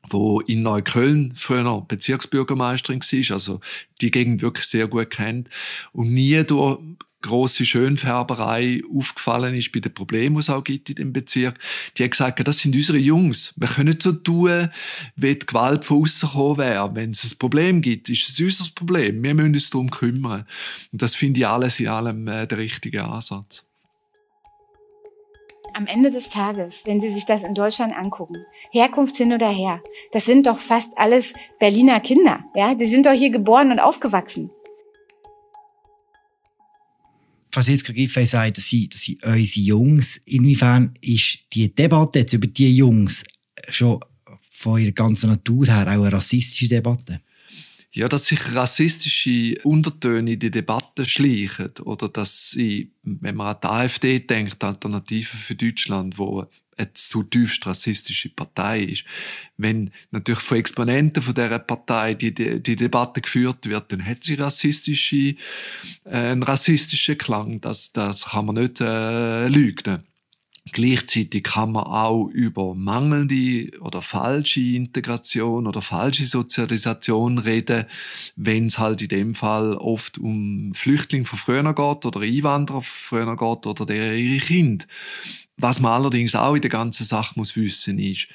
wo 0.10 0.42
in 0.42 0.64
Neukölln 0.64 1.34
früher 1.36 1.82
Bezirksbürgermeisterin 1.88 3.02
war, 3.02 3.34
also 3.36 3.60
die 4.02 4.12
Gegend 4.12 4.42
wirklich 4.42 4.66
sehr 4.66 4.88
gut 4.88 5.10
kennt 5.10 5.50
und 5.94 6.14
nie 6.14 6.44
durch 6.44 6.80
große 7.24 7.66
Schönfärberei 7.66 8.82
aufgefallen 8.94 9.56
ist 9.56 9.72
bei 9.72 9.80
den 9.80 9.94
Problemen, 9.94 10.36
die 10.36 10.40
es 10.40 10.50
auch 10.50 10.64
gibt 10.64 10.90
in 10.92 10.98
dem 10.98 11.14
Bezirk. 11.14 11.58
Die 11.98 12.04
hat 12.04 12.12
gesagt, 12.12 12.48
das 12.48 12.60
sind 12.60 12.76
unsere 12.76 13.00
Jungs. 13.00 13.54
Wir 13.56 13.68
können 13.68 13.90
nicht 13.90 14.04
so 14.04 14.12
tun, 14.12 14.70
wie 15.16 15.34
die 15.34 15.46
Gewalt 15.46 15.86
von 15.86 16.04
außen 16.04 16.30
gekommen 16.30 16.58
wäre. 16.58 16.94
Wenn 16.94 17.12
es 17.12 17.24
ein 17.24 17.38
Problem 17.40 17.82
gibt, 17.82 18.10
ist 18.10 18.30
es 18.30 18.40
unser 18.40 18.72
Problem. 18.76 19.24
Wir 19.24 19.34
müssen 19.34 19.56
uns 19.56 19.70
darum 19.72 19.90
kümmern. 19.90 20.46
Und 20.92 21.02
das 21.02 21.16
finde 21.16 21.40
ich 21.40 21.48
alles 21.48 21.80
in 21.80 21.88
allem 21.88 22.28
äh, 22.28 22.46
der 22.46 22.60
richtige 22.60 23.04
Ansatz. 23.04 23.66
Am 25.75 25.88
Ende 25.88 26.12
des 26.12 26.30
Tages, 26.30 26.84
wenn 26.86 27.01
Sie 27.01 27.10
sich 27.10 27.25
das 27.25 27.44
in 27.44 27.56
Deutschland 27.56 27.98
angucken, 27.98 28.46
Herkunft 28.72 29.18
hin 29.18 29.34
oder 29.34 29.50
her, 29.50 29.82
das 30.12 30.25
sind 30.25 30.46
doch 30.46 30.60
fast 30.60 30.96
alles 30.98 31.34
Berliner 31.60 32.00
Kinder, 32.00 32.44
ja? 32.53 32.75
Die 32.75 32.88
sind 32.88 33.08
doch 33.08 33.13
hier 33.13 33.32
geboren 33.32 33.72
und 33.72 33.80
aufgewachsen. 33.80 34.51
Franziska 37.51 37.94
Giffey 37.94 38.25
sagt, 38.25 38.58
dass 38.58 38.68
sie, 38.68 38.88
dass 38.88 39.01
sie 39.01 39.20
unsere 39.24 39.65
Jungs, 39.65 40.22
inwiefern 40.25 40.94
ist 41.01 41.46
die 41.53 41.74
Debatte 41.74 42.20
jetzt 42.20 42.34
über 42.34 42.48
die 42.48 42.75
Jungs 42.75 43.24
schon 43.70 44.00
von 44.51 44.80
ihrer 44.80 44.92
ganzen 44.92 45.30
Natur 45.30 45.65
her 45.65 45.84
auch 45.84 46.03
eine 46.03 46.13
rassistische 46.13 46.68
Debatte? 46.68 47.20
Ja, 47.96 48.10
dass 48.10 48.26
sich 48.26 48.56
rassistische 48.56 49.60
Untertöne 49.64 50.34
in 50.34 50.40
die 50.40 50.50
Debatte 50.50 51.06
schleichen 51.06 51.70
oder 51.84 52.10
dass 52.10 52.50
sie, 52.50 52.92
wenn 53.04 53.36
man 53.36 53.56
an 53.56 53.62
die 53.62 53.68
AfD 53.68 54.20
denkt, 54.20 54.64
Alternative 54.64 55.38
für 55.38 55.54
Deutschland, 55.54 56.18
wo 56.18 56.48
eine 56.76 56.94
zutiefst 56.94 57.66
rassistische 57.68 58.30
Partei 58.30 58.82
ist. 58.82 59.06
Wenn 59.58 59.92
natürlich 60.10 60.42
von 60.42 60.58
Exponenten 60.58 61.22
von 61.22 61.36
dieser 61.36 61.60
Partei 61.60 62.16
die, 62.16 62.34
die, 62.34 62.62
die 62.62 62.76
Debatte 62.76 63.22
geführt 63.22 63.68
wird, 63.68 63.92
dann 63.92 64.06
hat 64.06 64.24
sie 64.24 64.36
rassistische, 64.36 65.36
äh, 66.06 66.10
einen 66.10 66.42
rassistischen 66.42 67.18
Klang. 67.18 67.62
Das, 67.62 67.92
das 67.92 68.26
kann 68.32 68.48
man 68.48 68.56
nicht 68.56 68.82
äh, 68.82 69.48
lügen. 69.48 70.04
Gleichzeitig 70.72 71.43
kann 71.43 71.74
man 71.74 71.84
auch 71.84 72.27
über 72.29 72.74
mangelnde 72.74 73.77
oder 73.82 74.01
falsche 74.01 74.62
Integration 74.62 75.67
oder 75.67 75.82
falsche 75.82 76.25
Sozialisation 76.25 77.38
reden, 77.38 77.86
wenn 78.38 78.67
es 78.67 78.77
halt 78.77 79.01
in 79.01 79.10
dem 79.10 79.36
Fall 79.36 79.75
oft 79.75 80.17
um 80.17 80.74
Flüchtlinge 80.74 81.25
von 81.25 81.38
früher 81.38 81.63
geht 81.63 82.05
oder 82.05 82.22
Einwanderer 82.22 82.82
von 82.82 83.25
früher 83.25 83.36
geht 83.36 83.65
oder 83.65 83.86
der 83.86 84.15
ihre 84.15 84.39
Kinder. 84.39 84.86
Was 85.58 85.82
man 85.82 85.91
allerdings 85.91 86.34
auch 86.34 86.55
in 86.55 86.62
der 86.62 86.72
ganzen 86.72 87.05
Sache 87.05 87.34
muss 87.36 87.58
wissen 87.58 88.00
ist, 88.00 88.29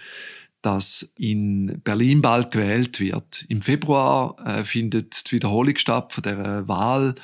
dass 0.61 1.15
in 1.17 1.81
Berlin 1.83 2.21
bald 2.21 2.51
gewählt 2.51 3.01
wird. 3.01 3.47
Im 3.49 3.63
Februar 3.63 4.37
äh, 4.45 4.65
findet 4.65 5.31
die 5.31 5.37
Wiederholung 5.37 5.77
statt 5.77 6.13
von 6.13 6.23
der 6.23 6.69
Wahl 6.69 7.15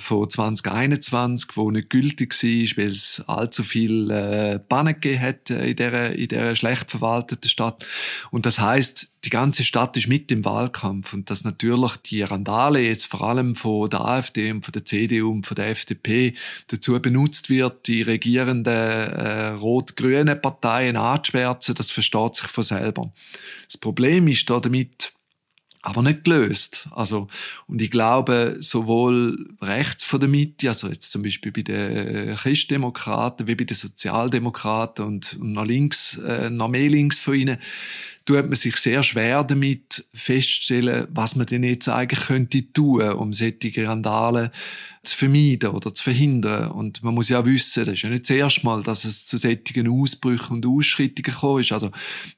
von 0.00 0.28
2021, 0.28 1.56
wo 1.56 1.70
nicht 1.70 1.90
gültig 1.90 2.34
war, 2.34 2.84
weil 2.84 2.90
es 2.90 3.22
allzu 3.26 3.62
viel 3.62 4.10
äh, 4.10 4.58
Pannen 4.58 4.94
gegeben 4.94 5.20
hat 5.20 5.50
äh, 5.50 5.70
in 5.70 5.76
dieser, 5.76 6.12
in 6.12 6.28
dieser 6.28 6.56
schlecht 6.56 6.90
verwalteten 6.90 7.48
Stadt. 7.48 7.86
Und 8.30 8.46
das 8.46 8.58
heißt, 8.58 9.10
die 9.24 9.30
ganze 9.30 9.64
Stadt 9.64 9.96
ist 9.96 10.08
mit 10.08 10.32
im 10.32 10.44
Wahlkampf 10.44 11.12
und 11.12 11.28
dass 11.28 11.44
natürlich 11.44 11.96
die 11.98 12.22
Randale 12.22 12.80
jetzt 12.80 13.04
vor 13.04 13.22
allem 13.22 13.54
von 13.54 13.90
der 13.90 14.00
AfD 14.00 14.50
und 14.50 14.64
von 14.64 14.72
der 14.72 14.84
CDU 14.84 15.30
und 15.30 15.46
von 15.46 15.56
der 15.56 15.68
FDP 15.68 16.34
dazu 16.68 16.98
benutzt 17.00 17.50
wird, 17.50 17.86
die 17.86 18.02
regierenden 18.02 18.72
äh, 18.74 19.48
rot-grünen 19.48 20.40
Parteien 20.40 20.96
anzuschwärzen, 20.96 21.74
das 21.74 21.90
versteht 21.90 22.36
sich 22.36 22.46
von 22.46 22.64
selber. 22.64 23.12
Das 23.66 23.76
Problem 23.76 24.26
ist 24.28 24.48
da 24.48 24.58
damit, 24.58 25.12
aber 25.82 26.02
nicht 26.02 26.24
gelöst. 26.24 26.88
Also, 26.90 27.28
und 27.66 27.80
ich 27.80 27.90
glaube, 27.90 28.56
sowohl 28.60 29.48
rechts 29.62 30.04
von 30.04 30.20
der 30.20 30.28
Mitte, 30.28 30.68
also 30.68 30.88
jetzt 30.88 31.10
zum 31.10 31.22
Beispiel 31.22 31.52
bei 31.52 31.62
den 31.62 32.36
Christdemokraten, 32.36 33.46
wie 33.46 33.54
bei 33.54 33.64
den 33.64 33.76
Sozialdemokraten 33.76 35.04
und, 35.04 35.38
und 35.40 35.52
noch 35.52 35.64
links, 35.64 36.18
äh, 36.18 36.50
noch 36.50 36.68
mehr 36.68 36.88
links 36.88 37.18
von 37.18 37.34
ihnen, 37.34 37.58
tut 38.24 38.46
man 38.46 38.54
sich 38.54 38.76
sehr 38.76 39.02
schwer 39.02 39.42
damit 39.44 40.04
feststellen, 40.14 41.08
was 41.10 41.36
man 41.36 41.46
denn 41.46 41.64
jetzt 41.64 41.88
eigentlich 41.88 42.26
könnte 42.26 42.72
tun, 42.72 43.02
um 43.12 43.32
solche 43.32 43.86
Randale 43.86 44.52
zu 45.02 45.16
vermeiden 45.16 45.70
oder 45.70 45.94
zu 45.94 46.02
verhindern. 46.02 46.70
Und 46.72 47.02
man 47.02 47.14
muss 47.14 47.30
ja 47.30 47.44
wissen, 47.44 47.86
das 47.86 47.94
ist 47.94 48.02
ja 48.02 48.10
nicht 48.10 48.28
das 48.28 48.36
erste 48.36 48.66
Mal, 48.66 48.82
dass 48.82 49.04
es 49.04 49.26
zu 49.26 49.38
solchen 49.38 49.88
Ausbrüchen 49.88 50.56
und 50.56 50.66
Ausschreitungen 50.66 51.22
gekommen 51.22 51.60
ist. 51.60 51.72
Also 51.72 51.90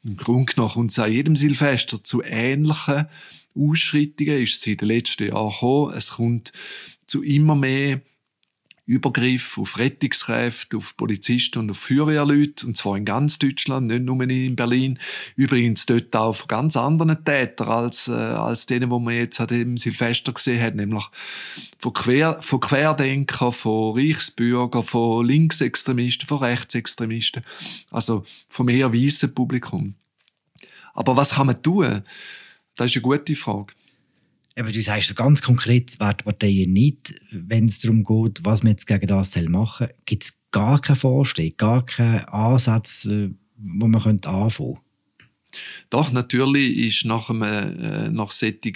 im 0.04 0.16
Grunde 0.16 0.52
genommen 0.52 0.72
kommt 0.72 0.90
es 0.92 0.98
an 0.98 1.12
jedem 1.12 1.36
Silvester 1.36 2.02
zu 2.02 2.22
ähnlichen 2.22 3.06
Ausschreitungen, 3.54 4.42
ist 4.42 4.58
es 4.58 4.66
in 4.66 4.76
den 4.76 4.88
letzten 4.88 5.28
Jahren 5.28 5.50
gekommen. 5.50 5.94
Es 5.96 6.12
kommt 6.12 6.52
zu 7.06 7.22
immer 7.22 7.56
mehr 7.56 8.00
Übergriff 8.92 9.58
auf 9.58 9.78
Rettungskräfte, 9.78 10.76
auf 10.76 10.96
Polizisten 10.96 11.60
und 11.60 11.70
auf 11.70 11.78
Feuerwehrleute, 11.78 12.66
und 12.66 12.76
zwar 12.76 12.96
in 12.96 13.04
ganz 13.04 13.38
Deutschland, 13.38 13.86
nicht 13.86 14.02
nur 14.02 14.20
in 14.22 14.54
Berlin. 14.54 14.98
Übrigens 15.34 15.86
dort 15.86 16.14
auch 16.14 16.34
von 16.34 16.48
ganz 16.48 16.76
anderen 16.76 17.24
Tätern 17.24 17.68
als, 17.68 18.08
äh, 18.08 18.12
als 18.12 18.66
denen, 18.66 18.90
wo 18.90 18.98
man 18.98 19.14
jetzt 19.14 19.40
an 19.40 19.46
dem 19.46 19.78
Silvester 19.78 20.32
gesehen 20.32 20.62
hat, 20.62 20.74
nämlich 20.74 21.04
von, 21.78 21.92
Quer, 21.94 22.42
von 22.42 22.60
Querdenkern, 22.60 23.52
von 23.52 23.98
Reichsbürgern, 23.98 24.84
von 24.84 25.26
Linksextremisten, 25.26 26.28
von 26.28 26.38
Rechtsextremisten, 26.38 27.42
also 27.90 28.24
vom 28.46 28.68
eher 28.68 28.92
weißen 28.92 29.34
Publikum. 29.34 29.94
Aber 30.94 31.16
was 31.16 31.30
kann 31.34 31.46
man 31.46 31.62
tun? 31.62 32.02
Das 32.76 32.90
ist 32.90 32.96
eine 32.96 33.02
gute 33.02 33.34
Frage. 33.34 33.72
Aber 34.58 34.70
du 34.70 34.80
sagst 34.80 35.08
so 35.08 35.14
ganz 35.14 35.42
konkret, 35.42 35.96
wer 35.98 36.14
die 36.14 36.24
Parteien 36.24 36.72
nicht, 36.72 37.14
wenn 37.30 37.66
es 37.66 37.78
darum 37.78 38.04
geht, 38.04 38.44
was 38.44 38.62
man 38.62 38.72
jetzt 38.72 38.86
gegen 38.86 39.06
das 39.06 39.36
machen 39.48 39.86
soll, 39.86 39.94
gibt 40.04 40.24
es 40.24 40.38
gar 40.50 40.80
keine 40.80 40.96
Vorschläge, 40.96 41.56
gar 41.56 41.84
keinen 41.84 42.24
Ansatz, 42.26 43.06
äh, 43.06 43.30
wo 43.56 43.86
man 43.86 44.02
könnte 44.02 44.28
anfangen 44.28 44.78
doch, 45.90 46.12
natürlich 46.12 46.78
ist 46.78 47.04
nach, 47.04 47.28
einem, 47.28 47.42
äh, 47.42 48.08
nach 48.08 48.30
solchen 48.30 48.74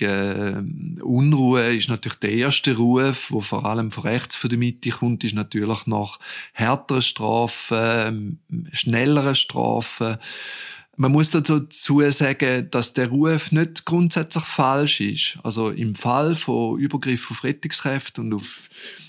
äh, 0.98 1.02
Unruhe 1.02 1.74
ist 1.74 1.88
natürlich 1.88 2.18
der 2.18 2.32
erste 2.32 2.76
Ruf, 2.76 3.30
wo 3.30 3.40
vor 3.40 3.64
allem 3.64 3.90
von 3.90 4.04
rechts 4.04 4.36
von 4.36 4.50
der 4.50 4.58
Mitte 4.58 4.90
kommt, 4.90 5.24
ist 5.24 5.34
natürlich 5.34 5.86
nach 5.86 6.18
härteren 6.52 7.02
Strafen, 7.02 8.38
äh, 8.50 8.76
schnelleren 8.76 9.34
Strafen, 9.34 10.18
man 10.96 11.12
muss 11.12 11.30
dazu 11.30 12.10
sagen, 12.10 12.68
dass 12.70 12.94
der 12.94 13.08
Ruf 13.08 13.52
nicht 13.52 13.84
grundsätzlich 13.84 14.44
falsch 14.44 15.00
ist. 15.00 15.38
Also 15.42 15.70
im 15.70 15.94
Fall 15.94 16.34
von 16.34 16.78
Übergriff 16.78 17.30
auf 17.30 17.44
Rettungskräfte 17.44 18.22
und 18.22 18.32
auf 18.32 18.68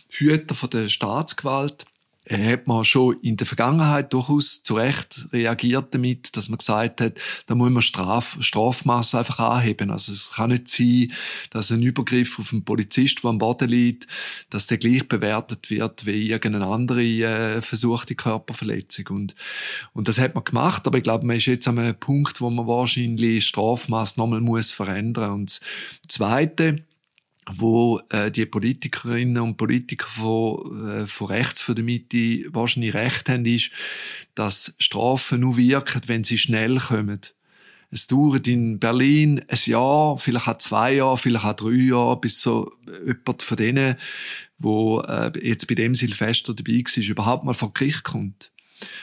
Hüter 0.09 0.55
von 0.55 0.69
der 0.69 0.89
Staatsgewalt 0.89 1.85
hat 2.29 2.67
man 2.67 2.83
schon 2.83 3.17
in 3.21 3.37
der 3.37 3.47
Vergangenheit 3.47 4.11
durchaus 4.13 4.63
zu 4.63 4.75
Recht 4.75 5.27
reagiert 5.31 5.93
damit, 5.93 6.35
dass 6.35 6.49
man 6.49 6.57
gesagt 6.57 7.01
hat, 7.01 7.13
da 7.45 7.55
muss 7.55 7.69
man 7.69 7.81
Straf, 7.81 8.37
Strafmaß 8.39 9.15
einfach 9.15 9.39
anheben. 9.39 9.91
Also 9.91 10.11
es 10.11 10.31
kann 10.31 10.49
nicht 10.49 10.67
sein, 10.67 11.13
dass 11.51 11.71
ein 11.71 11.81
Übergriff 11.81 12.37
auf 12.39 12.51
einen 12.51 12.65
Polizist, 12.65 13.23
der 13.23 13.29
am 13.29 13.37
Boden 13.37 13.69
liegt, 13.69 14.07
dass 14.49 14.67
der 14.67 14.77
gleich 14.77 15.07
bewertet 15.07 15.69
wird 15.69 16.05
wie 16.05 16.29
irgendeine 16.29 16.67
andere 16.67 17.03
äh, 17.03 17.61
versuchte 17.61 18.15
Körperverletzung. 18.15 19.07
Und, 19.07 19.35
und 19.93 20.07
das 20.07 20.19
hat 20.19 20.35
man 20.35 20.43
gemacht, 20.43 20.85
aber 20.87 20.97
ich 20.97 21.03
glaube, 21.03 21.25
man 21.25 21.37
ist 21.37 21.45
jetzt 21.45 21.67
an 21.67 21.79
einem 21.79 21.99
Punkt, 21.99 22.41
wo 22.41 22.49
man 22.49 22.67
wahrscheinlich 22.67 23.47
Strafmaß 23.47 24.17
nochmal 24.17 24.41
muss 24.41 24.71
verändern. 24.71 25.31
Und 25.31 25.59
das 26.05 26.15
Zweite, 26.15 26.83
wo 27.49 28.01
äh, 28.09 28.29
die 28.29 28.45
Politikerinnen 28.45 29.41
und 29.41 29.57
Politiker 29.57 30.07
von, 30.07 30.89
äh, 30.89 31.07
von 31.07 31.27
rechts, 31.27 31.61
von 31.61 31.75
der 31.75 31.83
Mitte 31.83 32.45
wahrscheinlich 32.53 32.93
recht 32.93 33.29
haben, 33.29 33.45
ist, 33.45 33.71
dass 34.35 34.75
Strafen 34.79 35.41
nur 35.41 35.57
wirken, 35.57 36.01
wenn 36.07 36.23
sie 36.23 36.37
schnell 36.37 36.77
kommen. 36.77 37.21
Es 37.89 38.07
dauert 38.07 38.47
in 38.47 38.79
Berlin 38.79 39.43
ein 39.47 39.59
Jahr, 39.65 40.17
vielleicht 40.17 40.47
auch 40.47 40.57
zwei 40.57 40.93
Jahre, 40.95 41.17
vielleicht 41.17 41.45
auch 41.45 41.53
drei 41.53 41.71
Jahre, 41.71 42.19
bis 42.19 42.41
so 42.41 42.71
jemand 43.05 43.41
von 43.41 43.57
denen, 43.57 43.95
wo 44.57 44.99
äh, 45.01 45.31
jetzt 45.41 45.67
bei 45.67 45.75
dem 45.75 45.95
Silvester 45.95 46.53
dabei 46.53 46.83
war, 46.83 47.03
überhaupt 47.03 47.43
mal 47.45 47.53
vor 47.53 47.73
Gericht 47.73 48.03
kommt. 48.03 48.51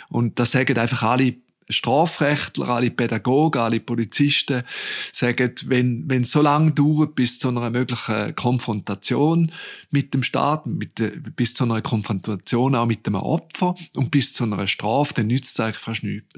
Und 0.09 0.39
das 0.39 0.51
sagen 0.51 0.79
einfach 0.79 1.03
alle 1.03 1.37
Strafrechtler, 1.69 2.69
alle 2.69 2.91
Pädagogen, 2.91 3.61
alle 3.61 3.81
Polizisten 3.81 4.63
sagen, 5.13 5.53
wenn, 5.65 6.09
wenn 6.09 6.23
es 6.23 6.31
so 6.31 6.43
lange 6.43 6.73
dauert 6.73 7.15
bis 7.15 7.39
zu 7.39 7.49
einer 7.49 7.71
möglichen 7.71 8.35
Konfrontation 8.35 9.51
mit 9.91 10.15
dem 10.15 10.23
Staat, 10.23 10.67
mit, 10.67 11.01
bis 11.37 11.55
zu 11.55 11.65
einer 11.65 11.83
Konfrontation 11.83 12.75
auch 12.75 12.87
mit 12.87 13.07
dem 13.07 13.15
Opfer 13.15 13.75
und 13.95 14.11
bis 14.11 14.33
zu 14.33 14.45
einer 14.45 14.67
Strafe, 14.67 15.15
dann 15.15 15.29
nützt 15.29 15.59
es 15.59 15.61
eigentlich 15.61 15.79
fast 15.79 16.03
nichts. 16.03 16.35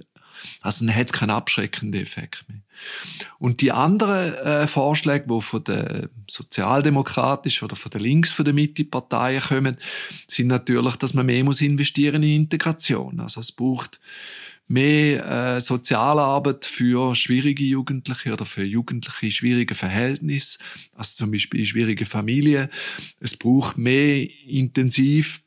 Also 0.60 0.84
dann 0.84 0.94
hat 0.94 1.06
es 1.06 1.12
keinen 1.12 1.30
abschreckenden 1.30 2.00
Effekt 2.00 2.44
mehr. 2.48 2.60
Und 3.38 3.60
die 3.60 3.72
anderen 3.72 4.34
äh, 4.34 4.66
Vorschläge, 4.66 5.26
die 5.28 5.40
von 5.40 5.64
den 5.64 6.08
sozialdemokratischen 6.28 7.66
oder 7.66 7.76
von 7.76 7.90
der 7.90 8.00
links 8.00 8.32
von 8.32 8.44
der 8.44 8.54
Mitte-Parteien 8.54 9.42
kommen, 9.42 9.76
sind 10.26 10.48
natürlich, 10.48 10.96
dass 10.96 11.14
man 11.14 11.26
mehr 11.26 11.44
muss 11.44 11.60
investieren 11.60 12.22
in 12.22 12.42
Integration. 12.42 13.20
Also 13.20 13.40
es 13.40 13.52
braucht 13.52 14.00
mehr 14.68 15.56
äh, 15.56 15.60
Sozialarbeit 15.60 16.64
für 16.64 17.14
schwierige 17.14 17.64
Jugendliche 17.64 18.32
oder 18.32 18.44
für 18.44 18.64
Jugendliche 18.64 19.26
in 19.26 19.32
schwierigen 19.32 19.74
Verhältnissen, 19.74 20.60
also 20.92 21.16
zum 21.16 21.30
Beispiel 21.30 21.60
in 21.60 21.66
schwierigen 21.66 22.06
Familien. 22.06 22.68
Es 23.20 23.36
braucht 23.36 23.78
mehr 23.78 24.28
intensiv 24.46 25.42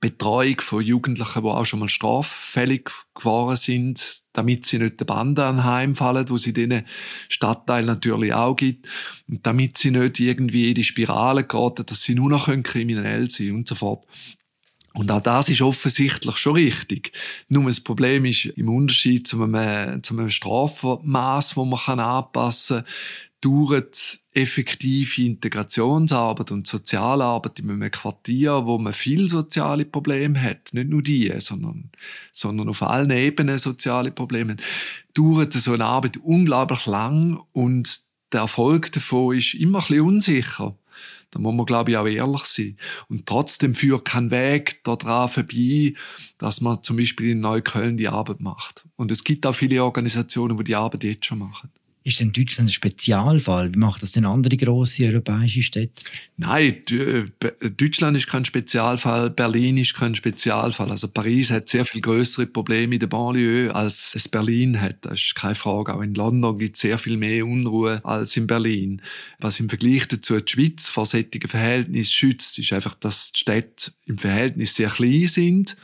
Betreuung 0.00 0.60
von 0.60 0.82
Jugendlichen, 0.82 1.42
die 1.42 1.48
auch 1.48 1.66
schon 1.66 1.80
mal 1.80 1.88
straffällig 1.88 2.90
geworden 3.14 3.56
sind, 3.56 4.22
damit 4.32 4.64
sie 4.64 4.78
nicht 4.78 4.98
der 4.98 5.04
Bande 5.04 5.44
anheimfallen, 5.44 6.30
wo 6.30 6.38
sie 6.38 6.54
diesen 6.54 6.86
Stadtteil 7.28 7.84
natürlich 7.84 8.32
auch 8.32 8.56
gibt, 8.56 8.88
und 9.28 9.46
damit 9.46 9.76
sie 9.76 9.90
nicht 9.90 10.18
irgendwie 10.18 10.70
in 10.70 10.74
die 10.74 10.84
Spirale 10.84 11.44
geraten, 11.44 11.84
dass 11.84 12.02
sie 12.02 12.14
nur 12.14 12.30
noch 12.30 12.48
kriminell 12.62 13.28
sein 13.28 13.54
und 13.54 13.68
so 13.68 13.74
fort. 13.74 14.06
Und 14.94 15.10
auch 15.12 15.20
das 15.20 15.48
ist 15.48 15.62
offensichtlich 15.62 16.36
schon 16.36 16.54
richtig. 16.54 17.12
Nur 17.48 17.66
das 17.66 17.80
Problem 17.80 18.24
ist, 18.24 18.46
im 18.46 18.68
Unterschied 18.68 19.26
zu 19.26 19.42
einem, 19.42 20.02
zu 20.02 20.18
einem 20.18 20.30
Strafmaß, 20.30 21.56
wo 21.56 21.64
man 21.64 22.00
anpassen 22.00 22.78
kann, 22.78 22.86
dauert 23.40 24.20
effektive 24.32 25.22
Integrationsarbeit 25.22 26.50
und 26.50 26.66
Sozialarbeit 26.66 27.60
in 27.60 27.70
einem 27.70 27.90
Quartier, 27.90 28.66
wo 28.66 28.78
man 28.78 28.92
viel 28.92 29.28
soziale 29.28 29.84
Probleme 29.84 30.40
hat, 30.40 30.72
nicht 30.72 30.90
nur 30.90 31.02
die, 31.02 31.32
sondern, 31.38 31.90
sondern 32.32 32.68
auf 32.68 32.82
allen 32.82 33.10
Ebenen 33.10 33.58
soziale 33.58 34.10
Probleme, 34.10 34.56
dauert 35.14 35.52
so 35.54 35.72
eine 35.72 35.86
Arbeit 35.86 36.18
unglaublich 36.18 36.86
lang 36.86 37.40
und 37.52 38.00
der 38.32 38.42
Erfolg 38.42 38.92
davon 38.92 39.36
ist 39.36 39.54
immer 39.54 39.78
ein 39.78 39.86
bisschen 39.86 40.06
unsicher. 40.06 40.76
Da 41.30 41.38
muss 41.38 41.54
man, 41.54 41.66
glaube 41.66 41.90
ich, 41.92 41.96
auch 41.96 42.06
ehrlich 42.06 42.44
sein. 42.44 42.76
Und 43.08 43.26
trotzdem 43.26 43.74
führt 43.74 44.04
kein 44.04 44.30
Weg 44.30 44.82
daran 44.84 45.28
vorbei, 45.28 45.94
dass 46.38 46.60
man 46.60 46.82
zum 46.82 46.96
Beispiel 46.96 47.30
in 47.30 47.40
Neukölln 47.40 47.96
die 47.96 48.08
Arbeit 48.08 48.40
macht. 48.40 48.84
Und 48.96 49.10
es 49.10 49.24
gibt 49.24 49.46
auch 49.46 49.54
viele 49.54 49.84
Organisationen, 49.84 50.56
die 50.58 50.64
die 50.64 50.76
Arbeit 50.76 51.04
jetzt 51.04 51.26
schon 51.26 51.38
machen. 51.38 51.70
Ist 52.02 52.18
denn 52.18 52.32
Deutschland 52.32 52.70
ein 52.70 52.72
Spezialfall? 52.72 53.74
Wie 53.74 53.78
macht 53.78 54.02
das 54.02 54.12
denn 54.12 54.24
andere 54.24 54.56
grosse 54.56 55.04
europäische 55.04 55.62
Städte? 55.62 56.02
Nein, 56.38 56.82
Deutschland 57.76 58.16
ist 58.16 58.26
kein 58.26 58.46
Spezialfall, 58.46 59.28
Berlin 59.28 59.76
ist 59.76 59.92
kein 59.92 60.14
Spezialfall. 60.14 60.90
Also 60.90 61.08
Paris 61.08 61.50
hat 61.50 61.68
sehr 61.68 61.84
viel 61.84 62.00
größere 62.00 62.46
Probleme 62.46 62.94
in 62.94 63.00
der 63.00 63.06
Banlieue, 63.06 63.74
als 63.74 64.14
es 64.14 64.28
Berlin 64.28 64.80
hat. 64.80 65.04
Das 65.04 65.20
ist 65.20 65.34
keine 65.34 65.54
Frage. 65.54 65.94
Auch 65.94 66.00
in 66.00 66.14
London 66.14 66.58
gibt 66.58 66.76
es 66.76 66.80
sehr 66.80 66.96
viel 66.96 67.18
mehr 67.18 67.44
Unruhe 67.44 68.02
als 68.02 68.34
in 68.34 68.46
Berlin. 68.46 69.02
Was 69.38 69.60
im 69.60 69.68
Vergleich 69.68 70.08
dazu 70.08 70.38
die 70.40 70.50
Schweiz 70.50 70.88
vor 70.88 71.04
solchen 71.04 71.48
Verhältnissen 71.48 72.12
schützt, 72.12 72.58
ist 72.58 72.72
einfach, 72.72 72.94
dass 72.94 73.32
die 73.32 73.40
Städte 73.40 73.92
im 74.06 74.16
Verhältnis 74.16 74.74
sehr 74.74 74.88
klein 74.88 75.28
sind 75.28 75.76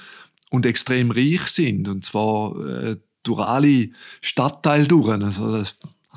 und 0.49 0.65
extrem 0.65 1.11
reich 1.11 1.47
sind. 1.49 1.89
Und 1.89 2.07
zwar 2.07 2.57
äh, 2.67 2.97
durch 3.23 3.41
alle 3.41 3.91
Stadtteile 4.23 4.87
durch. 4.87 5.09
Also 5.09 5.63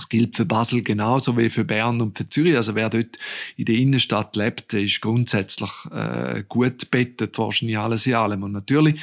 gilt 0.08 0.38
für 0.38 0.46
Basel 0.46 0.84
genauso 0.84 1.38
wie 1.38 1.50
für 1.50 1.66
Bern 1.66 2.00
und 2.00 2.18
für 2.18 2.30
Zürich. 2.30 2.56
Also 2.56 2.76
wer 2.76 2.90
dort 2.90 3.18
in 3.58 3.66
der 3.66 3.76
Innenstadt 3.76 4.36
lebt, 4.36 4.74
ist 4.74 5.02
grundsätzlich 5.02 5.72
äh, 5.92 6.44
gut 6.48 6.90
bettet, 6.92 7.38
wahrscheinlich 7.38 7.78
alles 7.78 8.08
in 8.08 8.14
allem. 8.14 8.44
Und 8.44 8.54
natürlich, 8.54 9.02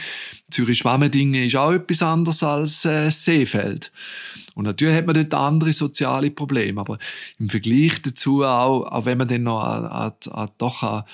Zürich-Schwammendingen 0.51 1.45
ist 1.45 1.57
auch 1.57 1.73
etwas 1.73 2.03
anderes 2.03 2.43
als 2.43 2.85
äh, 2.85 3.11
Seefeld. 3.11 3.93
Und 4.55 4.65
natürlich 4.65 4.97
hat 4.97 5.07
man 5.07 5.15
dort 5.15 5.35
andere 5.35 5.73
soziale 5.73 6.31
Probleme. 6.31 6.81
Aber 6.81 6.97
im 7.39 7.51
Vergleich 7.51 8.01
dazu 8.01 8.43
auch, 8.43 8.87
auch 8.87 9.05
wenn 9.05 9.19
man 9.19 9.29
dann 9.29 9.43
noch 9.43 9.61
an, 9.61 9.85
an, 9.85 10.13
an, 10.31 10.49
doch 10.57 10.83
an 10.83 11.05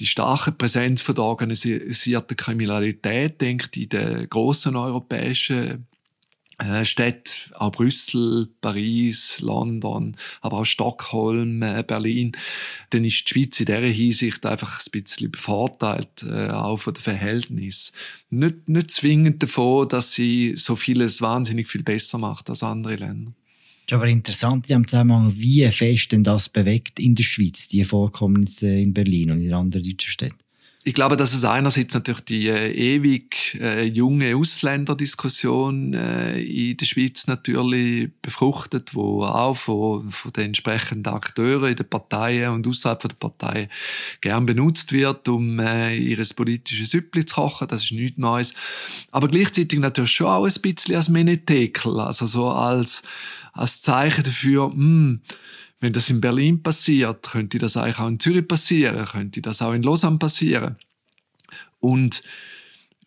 die 0.00 0.06
starke 0.06 0.52
Präsenz 0.52 1.00
von 1.00 1.14
der 1.14 1.24
organisierten 1.24 2.36
Kriminalität 2.36 3.40
denkt 3.40 3.76
in 3.76 3.88
den 3.88 4.28
grossen 4.28 4.76
europäischen 4.76 5.86
Städte, 6.82 7.30
auch 7.54 7.70
Brüssel, 7.70 8.48
Paris, 8.60 9.40
London, 9.40 10.16
aber 10.40 10.58
auch 10.58 10.64
Stockholm, 10.64 11.62
äh, 11.62 11.84
Berlin, 11.86 12.32
dann 12.90 13.04
ist 13.04 13.30
die 13.30 13.34
Schweiz 13.34 13.60
in 13.60 13.66
dieser 13.66 13.80
Hinsicht 13.80 14.44
einfach 14.44 14.80
ein 14.80 14.90
bisschen 14.90 15.30
bevorteilt, 15.30 16.24
äh, 16.24 16.48
auch 16.48 16.78
von 16.78 16.94
den 16.94 17.00
Verhältnissen. 17.00 17.92
Nicht, 18.30 18.68
nicht 18.68 18.90
zwingend 18.90 19.42
davon, 19.42 19.88
dass 19.88 20.12
sie 20.12 20.54
so 20.56 20.74
vieles 20.74 21.22
wahnsinnig 21.22 21.68
viel 21.68 21.84
besser 21.84 22.18
macht 22.18 22.50
als 22.50 22.64
andere 22.64 22.96
Länder. 22.96 23.32
Ist 23.86 23.94
aber 23.94 24.08
interessant 24.08 24.68
in 24.68 24.86
Zusammenhang, 24.86 25.32
wie 25.36 25.66
fest 25.68 26.12
denn 26.12 26.24
das 26.24 26.48
bewegt 26.48 26.98
in 27.00 27.14
der 27.14 27.22
Schweiz, 27.22 27.68
die 27.68 27.84
Vorkommnisse 27.84 28.68
in 28.68 28.92
Berlin 28.92 29.30
und 29.30 29.40
in 29.40 29.54
anderen 29.54 29.84
deutschen 29.84 30.10
Städten. 30.10 30.47
Ich 30.84 30.94
glaube, 30.94 31.16
dass 31.16 31.34
es 31.34 31.44
einerseits 31.44 31.92
natürlich 31.92 32.20
die 32.20 32.48
äh, 32.48 32.70
ewig 32.70 33.58
äh, 33.60 33.84
junge 33.84 34.36
Ausländerdiskussion 34.36 35.92
äh, 35.92 36.40
in 36.40 36.76
der 36.76 36.86
Schweiz 36.86 37.26
natürlich 37.26 38.10
befruchtet, 38.22 38.94
wo 38.94 39.24
auch 39.24 39.54
von, 39.54 40.10
von 40.12 40.32
den 40.32 40.46
entsprechenden 40.46 41.12
Akteuren 41.12 41.70
in 41.70 41.76
den 41.76 41.88
Parteien 41.88 42.52
und 42.52 42.66
außerhalb 42.66 43.00
der 43.00 43.08
Partei 43.08 43.68
gern 44.20 44.46
benutzt 44.46 44.92
wird, 44.92 45.28
um 45.28 45.58
äh, 45.58 45.96
ihres 45.96 46.32
politisches 46.32 46.90
Süppli 46.90 47.26
zu 47.26 47.34
kochen. 47.34 47.66
Das 47.66 47.82
ist 47.82 47.92
nichts 47.92 48.16
Neues. 48.16 48.54
Aber 49.10 49.26
gleichzeitig 49.26 49.80
natürlich 49.80 50.12
schon 50.12 50.28
auch 50.28 50.46
ein 50.46 50.62
bisschen 50.62 50.94
als 50.94 51.08
Menetekel, 51.08 51.98
also 51.98 52.26
so 52.26 52.48
als, 52.48 53.02
als 53.52 53.80
Zeichen 53.80 54.22
dafür, 54.22 54.68
mh, 54.68 54.74
hm, 54.74 55.20
wenn 55.80 55.92
das 55.92 56.10
in 56.10 56.20
Berlin 56.20 56.62
passiert, 56.62 57.30
könnte 57.30 57.58
das 57.58 57.76
eigentlich 57.76 57.98
auch 57.98 58.08
in 58.08 58.18
Zürich 58.18 58.48
passieren, 58.48 59.04
könnte 59.06 59.40
das 59.42 59.62
auch 59.62 59.72
in 59.72 59.82
Lausanne 59.82 60.18
passieren. 60.18 60.76
Und 61.80 62.22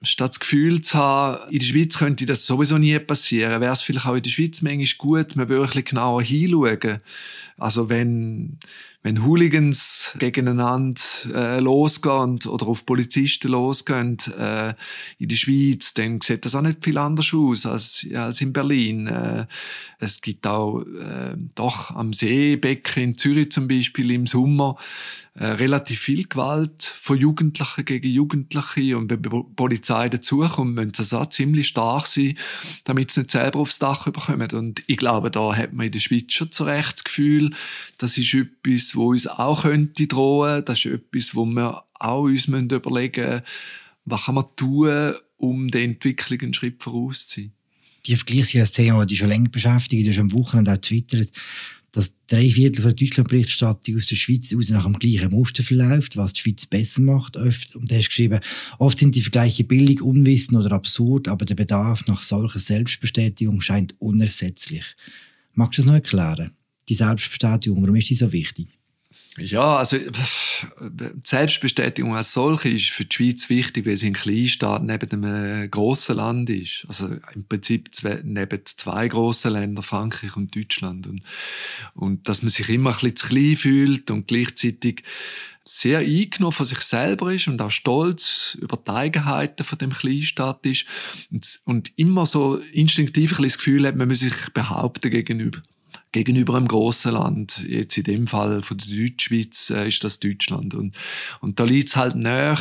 statt 0.01 0.31
das 0.31 0.39
Gefühl 0.39 0.81
zu 0.81 0.97
haben, 0.97 1.51
in 1.51 1.60
der 1.60 1.65
Schweiz 1.65 1.97
könnte 1.97 2.25
das 2.25 2.45
sowieso 2.45 2.77
nie 2.77 2.97
passieren, 2.99 3.62
wäre 3.62 3.73
es 3.73 3.81
vielleicht 3.81 4.07
auch 4.07 4.15
in 4.15 4.23
der 4.23 4.29
Schweiz 4.29 4.62
manchmal 4.62 4.88
gut, 4.97 5.36
man 5.36 5.49
würde 5.49 5.63
ein 5.63 5.67
bisschen 5.67 5.86
genauer 5.86 6.23
hinschauen. 6.23 7.01
Also 7.57 7.89
wenn 7.89 8.57
wenn 9.03 9.25
Hooligans 9.25 10.15
gegeneinander 10.19 11.01
äh, 11.33 11.59
losgehen 11.59 12.39
oder 12.45 12.67
auf 12.67 12.85
Polizisten 12.85 13.51
losgehen 13.51 14.17
äh, 14.37 14.75
in 15.17 15.27
der 15.27 15.35
Schweiz, 15.35 15.95
dann 15.95 16.21
sieht 16.21 16.45
das 16.45 16.53
auch 16.53 16.61
nicht 16.61 16.83
viel 16.83 16.99
anders 16.99 17.33
aus 17.33 17.65
als, 17.65 18.05
als 18.13 18.41
in 18.41 18.53
Berlin. 18.53 19.07
Äh, 19.07 19.47
es 19.97 20.21
gibt 20.21 20.45
auch 20.45 20.81
äh, 20.81 21.35
doch 21.55 21.91
am 21.91 22.13
Seebecken 22.13 23.03
in 23.03 23.17
Zürich 23.17 23.51
zum 23.51 23.67
Beispiel 23.67 24.11
im 24.11 24.27
Sommer 24.27 24.77
äh, 25.33 25.45
relativ 25.45 26.01
viel 26.01 26.27
Gewalt 26.27 26.83
von 26.83 27.17
Jugendlichen 27.17 27.85
gegen 27.85 28.09
Jugendliche 28.09 28.97
und 28.97 29.09
wenn 29.09 29.21
die 29.21 29.29
Polizei 29.29 30.09
dazukommt, 30.09 30.75
müssen 30.75 31.05
sie 31.05 31.17
auch 31.17 31.29
ziemlich 31.29 31.69
stark 31.69 32.05
sein, 32.05 32.37
damit 32.83 33.11
sie 33.11 33.21
nicht 33.21 33.31
selber 33.31 33.59
aufs 33.59 33.79
Dach 33.79 34.03
bekommen. 34.05 34.51
Und 34.51 34.83
ich 34.87 34.97
glaube, 34.97 35.31
da 35.31 35.55
hat 35.55 35.71
man 35.71 35.85
in 35.85 35.93
der 35.93 35.99
Schweiz 35.99 36.33
schon 36.33 36.51
zu 36.51 36.65
Recht 36.65 36.95
das 36.95 37.03
Gefühl, 37.05 37.51
das 37.97 38.17
ist 38.17 38.33
etwas, 38.33 38.90
wo 38.95 39.12
uns 39.12 39.27
auch 39.27 39.63
könnte 39.63 40.08
drohen. 40.08 40.63
Das 40.65 40.80
ist 40.80 40.91
etwas, 40.91 41.36
wo 41.36 41.45
wir 41.45 41.84
auch 41.93 42.23
uns 42.23 42.47
überlegen 42.47 43.25
müssen, 43.25 43.41
was 44.06 44.25
kann 44.25 44.36
man 44.36 44.45
tun, 44.56 45.13
um 45.38 45.69
der 45.69 45.84
Entwicklung 45.84 46.39
einen 46.41 46.54
Schritt 46.54 46.82
vorauszuziehen. 46.82 47.54
Die 48.06 48.15
Vergleiche 48.15 48.45
sind 48.45 48.62
ein 48.62 48.71
Thema, 48.71 49.06
das 49.06 49.17
schon 49.17 49.30
länger 49.30 49.49
beschäftigt. 49.49 50.06
Du 50.06 50.10
hast 50.10 50.19
am 50.19 50.34
Wochenende 50.34 50.73
auch 50.73 50.77
twittert, 50.77 51.32
dass 51.91 52.13
drei 52.27 52.49
Viertel 52.49 52.84
der 52.84 52.93
Deutschlandberichterstattung 52.93 53.97
aus 53.97 54.08
der 54.08 54.15
Schweiz 54.15 54.54
aus 54.56 54.69
nach 54.69 54.86
dem 54.86 54.97
gleichen 54.97 55.32
Muster 55.32 55.62
verläuft, 55.62 56.15
was 56.17 56.34
die 56.34 56.41
Schweiz 56.41 56.65
besser 56.65 57.01
macht. 57.01 57.36
Oft, 57.38 57.75
und 57.75 57.91
du 57.91 57.95
hast 57.95 58.08
geschrieben, 58.08 58.39
oft 58.80 58.97
sind 58.97 59.15
die 59.15 59.21
Vergleiche 59.21 59.65
billig, 59.65 60.01
unwissen 60.01 60.58
oder 60.58 60.71
absurd, 60.71 61.27
aber 61.27 61.45
der 61.45 61.56
Bedarf 61.56 62.08
nach 62.08 62.21
solcher 62.21 62.60
Selbstbestätigung 62.60 63.60
scheint 63.62 63.95
unersetzlich. 63.99 64.86
Magst 65.54 65.77
du 65.77 65.82
das 65.82 65.88
noch 65.88 65.95
erklären? 65.95 66.51
Die 66.88 66.95
Selbstbestätigung, 66.95 67.82
warum 67.82 67.95
ist 67.97 68.10
die 68.10 68.15
so 68.15 68.32
wichtig? 68.32 68.69
Ja, 69.38 69.78
also 69.78 69.97
Selbstbestätigung 71.24 72.15
als 72.15 72.34
solche 72.34 72.69
ist 72.69 72.89
für 72.89 73.06
die 73.06 73.15
Schweiz 73.15 73.50
wichtig, 73.50 73.86
weil 73.86 73.97
sie 73.97 74.08
ein 74.08 74.13
Kleinstaat 74.13 74.84
neben 74.84 75.24
einem 75.24 75.71
grossen 75.71 76.17
Land 76.17 76.50
ist. 76.50 76.86
Also 76.88 77.15
im 77.34 77.45
Prinzip 77.45 77.93
zwei, 77.93 78.21
neben 78.24 78.62
zwei 78.65 79.08
grossen 79.08 79.54
Ländern, 79.54 79.84
Frankreich 79.84 80.36
und 80.36 80.56
Deutschland. 80.56 81.08
Und, 81.08 81.24
und 81.93 82.28
dass 82.28 82.41
man 82.41 82.50
sich 82.50 82.69
immer 82.69 82.91
ein 82.91 82.95
bisschen 82.95 83.15
zu 83.15 83.28
klein 83.28 83.56
fühlt 83.56 84.12
und 84.12 84.28
gleichzeitig 84.28 85.04
sehr 85.63 86.00
eingenommen 86.00 86.52
von 86.52 86.65
sich 86.65 86.80
selber 86.80 87.34
ist 87.34 87.47
und 87.47 87.62
auch 87.62 87.71
stolz 87.71 88.58
über 88.60 88.78
die 88.78 88.91
Eigenheiten 88.91 89.63
von 89.63 89.78
dem 89.78 89.93
Kleinstaat 89.93 90.65
ist 90.65 90.86
und, 91.32 91.60
und 91.65 91.91
immer 91.97 92.26
so 92.26 92.58
instinktiv 92.58 93.38
ein 93.38 93.43
das 93.43 93.58
Gefühl 93.58 93.88
hat, 93.88 93.95
man 93.95 94.08
muss 94.08 94.19
sich 94.19 94.34
behaupten 94.54 95.12
gegenüber 95.12 95.62
gegenüber 96.12 96.56
einem 96.56 96.67
grossen 96.67 97.13
Land. 97.13 97.63
Jetzt 97.67 97.97
in 97.97 98.04
dem 98.04 98.28
Fall 98.28 98.62
von 98.62 98.78
der 98.78 98.88
Deutschschweiz 98.88 99.69
äh, 99.69 99.88
ist 99.88 100.04
das 100.04 100.19
Deutschland. 100.19 100.74
Und, 100.74 100.95
und 101.39 101.60
da 101.60 101.63
liegt 101.63 101.89
es 101.89 101.95
halt 101.95 102.15
näher, 102.15 102.58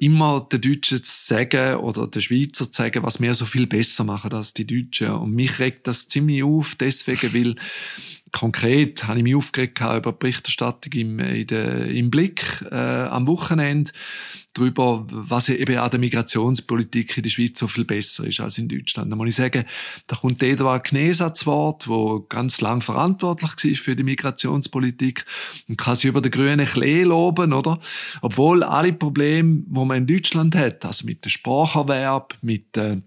immer 0.00 0.46
den 0.50 0.60
Deutschen 0.60 1.02
zu 1.02 1.26
sagen 1.26 1.76
oder 1.76 2.06
den 2.06 2.20
Schweizer 2.20 2.70
zu 2.70 2.72
sagen, 2.72 3.02
was 3.02 3.20
wir 3.20 3.34
so 3.34 3.44
viel 3.44 3.66
besser 3.66 4.04
machen 4.04 4.32
als 4.32 4.54
die 4.54 4.66
Deutschen. 4.66 5.10
Und 5.12 5.32
mich 5.32 5.58
regt 5.58 5.86
das 5.86 6.08
ziemlich 6.08 6.42
auf, 6.42 6.74
deswegen, 6.74 7.32
weil 7.34 7.54
konkret 8.34 9.04
habe 9.04 9.18
ich 9.18 9.24
mich 9.24 9.36
aufgeregt 9.36 9.80
über 9.80 10.12
die 10.12 10.18
Berichterstattung 10.18 10.92
im, 10.92 11.46
der, 11.46 11.86
im 11.86 12.10
Blick 12.10 12.64
äh, 12.70 12.74
am 12.74 13.28
Wochenende 13.28 13.92
darüber, 14.54 15.06
was 15.08 15.48
eben 15.48 15.78
an 15.78 15.90
der 15.90 16.00
Migrationspolitik 16.00 17.16
in 17.16 17.22
der 17.22 17.30
Schweiz 17.30 17.58
so 17.58 17.68
viel 17.68 17.84
besser 17.84 18.26
ist 18.26 18.40
als 18.40 18.58
in 18.58 18.68
Deutschland. 18.68 19.10
Da 19.10 19.16
muss 19.16 19.28
ich 19.28 19.34
sagen, 19.36 19.64
da 20.08 20.16
kommt 20.16 20.42
Eduard 20.42 20.84
Kneser 20.84 21.32
zu 21.32 21.46
Wort, 21.46 21.86
der 21.88 22.22
ganz 22.28 22.60
lang 22.60 22.80
verantwortlich 22.80 23.50
war 23.50 23.76
für 23.76 23.96
die 23.96 24.02
Migrationspolitik 24.02 25.24
und 25.68 25.78
kann 25.78 25.94
sich 25.94 26.06
über 26.06 26.20
den 26.20 26.32
grünen 26.32 26.66
Klee 26.66 27.04
loben, 27.04 27.52
oder? 27.52 27.78
Obwohl 28.20 28.64
alle 28.64 28.92
Probleme, 28.92 29.62
die 29.64 29.84
man 29.84 29.98
in 29.98 30.06
Deutschland 30.08 30.56
hat, 30.56 30.84
also 30.84 31.06
mit 31.06 31.24
dem 31.24 31.30
Spracherwerb, 31.30 32.36
mit 32.42 32.76
äh, 32.76 33.00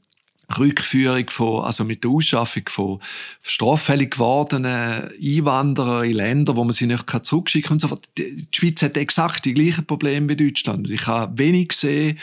Rückführung 0.58 1.30
von, 1.30 1.64
also 1.66 1.84
mit 1.84 2.04
der 2.04 2.12
Ausschaffung 2.12 2.64
von 2.68 3.02
straffällig 3.42 4.12
gewordenen 4.12 5.10
Einwanderern 5.22 6.06
in 6.06 6.16
Länder, 6.16 6.56
wo 6.56 6.64
man 6.64 6.74
sie 6.74 6.88
nicht 6.88 7.26
zurückschicken 7.26 7.68
kann 7.68 7.76
und 7.76 7.80
so 7.82 7.88
fort. 7.90 8.08
Die 8.18 8.48
Schweiz 8.54 8.82
hat 8.82 8.96
exakt 8.96 9.46
die 9.46 9.54
gleichen 9.54 9.86
Probleme 9.86 10.30
wie 10.30 10.36
Deutschland. 10.38 10.90
Ich 10.90 11.06
habe 11.08 11.38
wenig 11.38 11.70
gesehen, 11.70 12.18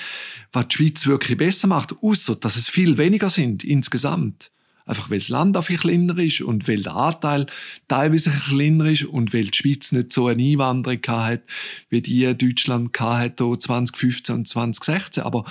was 0.52 0.68
die 0.68 0.76
Schweiz 0.76 1.06
wirklich 1.06 1.36
besser 1.36 1.68
macht, 1.68 1.94
außer 2.02 2.36
dass 2.36 2.56
es 2.56 2.68
viel 2.68 2.96
weniger 2.96 3.28
sind 3.28 3.62
insgesamt. 3.62 4.50
Einfach 4.86 5.10
weil 5.10 5.18
das 5.18 5.30
Land 5.30 5.56
einfach 5.56 5.80
kleiner 5.80 6.18
ist 6.18 6.42
und 6.42 6.68
weil 6.68 6.82
der 6.82 6.94
Anteil 6.94 7.46
teilweise 7.88 8.30
kleiner 8.30 8.86
ist 8.86 9.04
und 9.04 9.32
weil 9.32 9.46
die 9.46 9.56
Schweiz 9.56 9.92
nicht 9.92 10.12
so 10.12 10.26
eine 10.26 10.42
Einwanderung 10.42 11.00
hat, 11.06 11.42
wie 11.88 12.02
die 12.02 12.36
Deutschland 12.36 12.98
hat 13.00 13.38
2015 13.38 14.34
und 14.34 14.48
2016. 14.48 15.22
Aber 15.22 15.44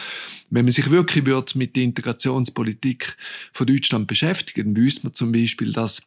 wenn 0.51 0.65
man 0.65 0.71
sich 0.71 0.91
wirklich 0.91 1.25
wird 1.25 1.55
mit 1.55 1.75
der 1.75 1.83
Integrationspolitik 1.83 3.17
von 3.53 3.65
Deutschland 3.65 4.05
beschäftigen, 4.05 4.77
wüsste 4.77 5.07
man 5.07 5.13
zum 5.15 5.31
Beispiel, 5.31 5.73
dass 5.73 6.03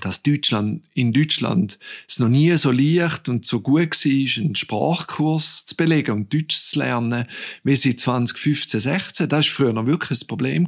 dass 0.00 0.22
Deutschland, 0.22 0.84
in 0.94 1.12
Deutschland 1.12 1.78
es 2.08 2.18
noch 2.18 2.28
nie 2.28 2.56
so 2.56 2.72
leicht 2.72 3.28
und 3.28 3.46
so 3.46 3.60
gut 3.60 4.04
war, 4.04 4.42
einen 4.42 4.54
Sprachkurs 4.56 5.66
zu 5.66 5.76
belegen 5.76 6.12
und 6.12 6.34
Deutsch 6.34 6.56
zu 6.56 6.80
lernen, 6.80 7.26
wie 7.62 7.76
sie 7.76 7.96
2015, 7.96 8.80
16. 8.80 9.28
Das 9.28 9.46
war 9.46 9.52
früher 9.52 9.72
noch 9.72 9.86
wirklich 9.86 10.20
ein 10.20 10.26
Problem. 10.26 10.66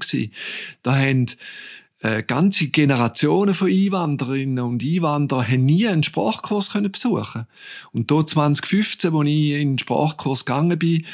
Da 0.83 0.97
haben 0.97 1.27
äh, 2.07 2.23
ganze 2.23 2.69
Generationen 2.69 3.55
von 3.55 3.69
Einwandererinnen 3.69 4.65
und 4.65 4.83
Einwanderern 4.83 5.49
haben 5.49 5.65
nie 5.65 5.89
einen 5.89 6.03
Sprachkurs 6.03 6.71
können 6.71 6.93
besuchen 6.93 7.47
Und 7.93 8.11
da 8.11 8.25
2015, 8.25 9.15
als 9.15 9.29
ich 9.29 9.51
in 9.51 9.73
den 9.73 9.79
Sprachkurs 9.79 10.45
gegangen 10.45 10.79
bin, 10.79 11.05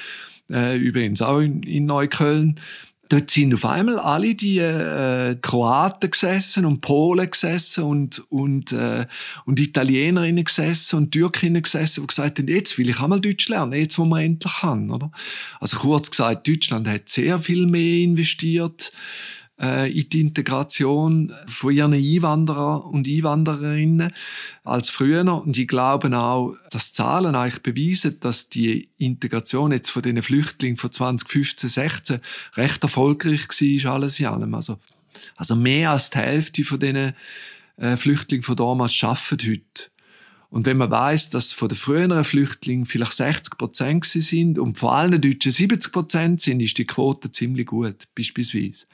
äh, 0.51 0.77
übrigens 0.77 1.23
auch 1.23 1.39
in, 1.39 1.63
in 1.63 1.87
Neukölln, 1.87 2.61
dort 3.09 3.31
sind 3.31 3.55
auf 3.55 3.65
einmal 3.65 3.99
alle 3.99 4.35
die 4.35 4.59
äh, 4.59 5.37
Kroaten 5.41 6.11
gesessen 6.11 6.67
und 6.67 6.81
Polen 6.81 7.31
gesessen 7.31 7.85
und 7.85 8.23
und 8.31 8.73
äh, 8.73 9.07
und 9.45 9.61
Italienerinnen 9.61 10.45
gesessen 10.45 10.97
und 10.97 11.13
Türkinnen 11.13 11.63
gesessen, 11.63 12.03
die 12.03 12.07
gesagt 12.07 12.39
haben, 12.39 12.49
jetzt 12.49 12.77
will 12.77 12.89
ich 12.89 13.01
einmal 13.01 13.21
Deutsch 13.21 13.49
lernen, 13.49 13.75
jetzt 13.75 13.99
wo 13.99 14.05
man 14.05 14.23
endlich 14.23 14.61
kann, 14.61 14.91
oder? 14.91 15.11
Also 15.61 15.79
kurz 15.79 16.11
gesagt, 16.11 16.49
Deutschland 16.49 16.89
hat 16.89 17.09
sehr 17.09 17.39
viel 17.39 17.67
mehr 17.67 18.03
investiert 18.03 18.93
äh, 19.63 19.91
in 19.91 20.09
die 20.09 20.21
Integration 20.21 21.33
von 21.47 21.73
ihren 21.73 21.95
Einwanderer 21.95 22.85
und 22.85 23.07
Einwandererinnen 23.07 24.13
als 24.65 24.91
früher. 24.91 25.23
Und 25.43 25.57
ich 25.57 25.69
glaube 25.69 26.15
auch, 26.17 26.57
dass 26.71 26.93
Zahlen 26.93 27.37
eigentlich 27.37 27.63
beweisen, 27.63 28.19
dass 28.21 28.49
die 28.49 28.89
Integration 28.99 29.73
jetzt 29.73 29.91
von 29.91 30.03
den 30.03 30.21
Flüchtlingen 30.21 30.77
von 30.77 30.91
2015, 30.91 31.71
16 31.71 32.21
recht 32.57 32.83
erfolgreich 32.83 33.49
war, 33.85 33.95
alles 33.95 34.19
in 34.19 34.27
allem. 34.27 34.55
Also, 34.55 34.79
also 35.37 35.55
mehr 35.55 35.91
als 35.91 36.11
die 36.11 36.19
Hälfte 36.19 36.65
von 36.65 36.81
den 36.81 37.15
äh, 37.77 37.97
Flüchtlingen 37.97 38.43
von 38.43 38.57
damals 38.57 39.03
arbeiten 39.03 39.49
heute. 39.49 39.93
Und 40.51 40.67
wenn 40.67 40.77
man 40.77 40.91
weiß, 40.91 41.31
dass 41.31 41.53
von 41.53 41.69
den 41.69 41.79
früheren 41.79 42.25
Flüchtlingen 42.25 42.85
vielleicht 42.85 43.15
60 43.15 43.57
Prozent 43.57 44.05
sind 44.05 44.59
und 44.59 44.77
vor 44.77 44.95
allen 44.95 45.19
Deutschen 45.19 45.51
70 45.51 45.91
Prozent 45.93 46.41
sind, 46.43 46.61
ist 46.61 46.77
die 46.77 46.85
Quote 46.85 47.33
ziemlich 47.33 47.69
gut, 47.69 48.05
beispielsweise. 48.15 48.85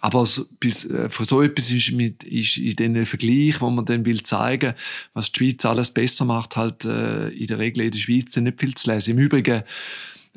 Aber 0.00 0.26
so, 0.26 0.44
bis, 0.60 0.84
äh, 0.84 1.08
von 1.08 1.26
so 1.26 1.42
etwas 1.42 1.70
ist, 1.70 1.92
mit, 1.92 2.22
ist 2.22 2.58
in 2.58 2.76
den 2.76 3.06
Vergleich, 3.06 3.60
wo 3.60 3.70
man 3.70 3.84
dann 3.86 4.04
will 4.04 4.22
zeigen, 4.22 4.74
was 5.14 5.32
die 5.32 5.38
Schweiz 5.38 5.64
alles 5.64 5.90
besser 5.90 6.24
macht, 6.24 6.56
halt 6.56 6.84
äh, 6.84 7.28
in 7.28 7.46
der 7.46 7.58
Regel 7.58 7.84
in 7.84 7.90
der 7.90 7.98
Schweiz 7.98 8.36
nicht 8.36 8.60
viel 8.60 8.74
zu 8.74 8.90
lesen. 8.90 9.12
Im 9.12 9.18
Übrigen, 9.18 9.62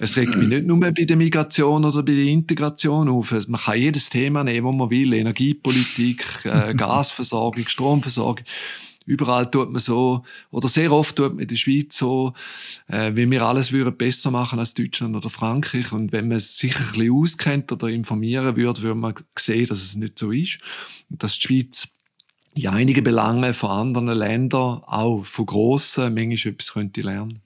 es 0.02 0.16
regt 0.16 0.36
mich 0.38 0.48
nicht 0.48 0.66
nur 0.66 0.80
bei 0.80 0.92
der 0.92 1.18
Migration 1.18 1.84
oder 1.84 2.04
bei 2.04 2.14
der 2.14 2.24
Integration 2.24 3.10
auf. 3.10 3.32
Man 3.50 3.60
kann 3.60 3.78
jedes 3.78 4.10
Thema 4.10 4.46
nehmen, 4.46 4.66
wo 4.66 4.72
man 4.72 4.90
will. 4.90 5.14
Energiepolitik, 5.14 6.26
äh, 6.46 6.74
Gasversorgung, 6.78 7.68
Stromversorgung. 7.68 8.46
Überall 9.10 9.50
tut 9.50 9.72
man 9.72 9.80
so, 9.80 10.22
oder 10.52 10.68
sehr 10.68 10.92
oft 10.92 11.16
tut 11.16 11.34
man 11.34 11.40
in 11.40 11.48
der 11.48 11.56
Schweiz 11.56 11.98
so, 11.98 12.34
äh, 12.88 13.12
wie 13.16 13.30
wir 13.32 13.42
alles 13.42 13.72
würden 13.72 13.98
besser 13.98 14.30
machen 14.30 14.60
als 14.60 14.76
Deutschland 14.76 15.16
oder 15.16 15.32
Frankreich. 15.32 15.92
Und 15.92 16.12
wenn 16.12 16.28
man 16.28 16.38
sich 16.38 16.78
ein 16.78 16.92
bisschen 16.94 17.12
auskennt 17.12 17.72
oder 17.72 17.88
informieren 17.88 18.56
würde, 18.56 18.84
würde 18.84 19.00
man 19.00 19.16
sehen, 19.36 19.66
dass 19.66 19.82
es 19.82 19.96
nicht 19.96 20.20
so 20.20 20.32
ist. 20.32 20.60
Und 21.10 21.24
dass 21.24 21.40
die 21.40 21.48
Schweiz 21.48 21.88
in 22.54 22.68
einigen 22.68 23.04
Belangen 23.04 23.56
von 23.56 23.72
anderen 23.72 24.16
Ländern, 24.16 24.84
auch 24.84 25.26
von 25.26 25.48
grossen, 25.48 26.14
manchmal 26.14 26.54
etwas 26.54 26.74
könnte 26.74 27.02
lernen. 27.02 27.40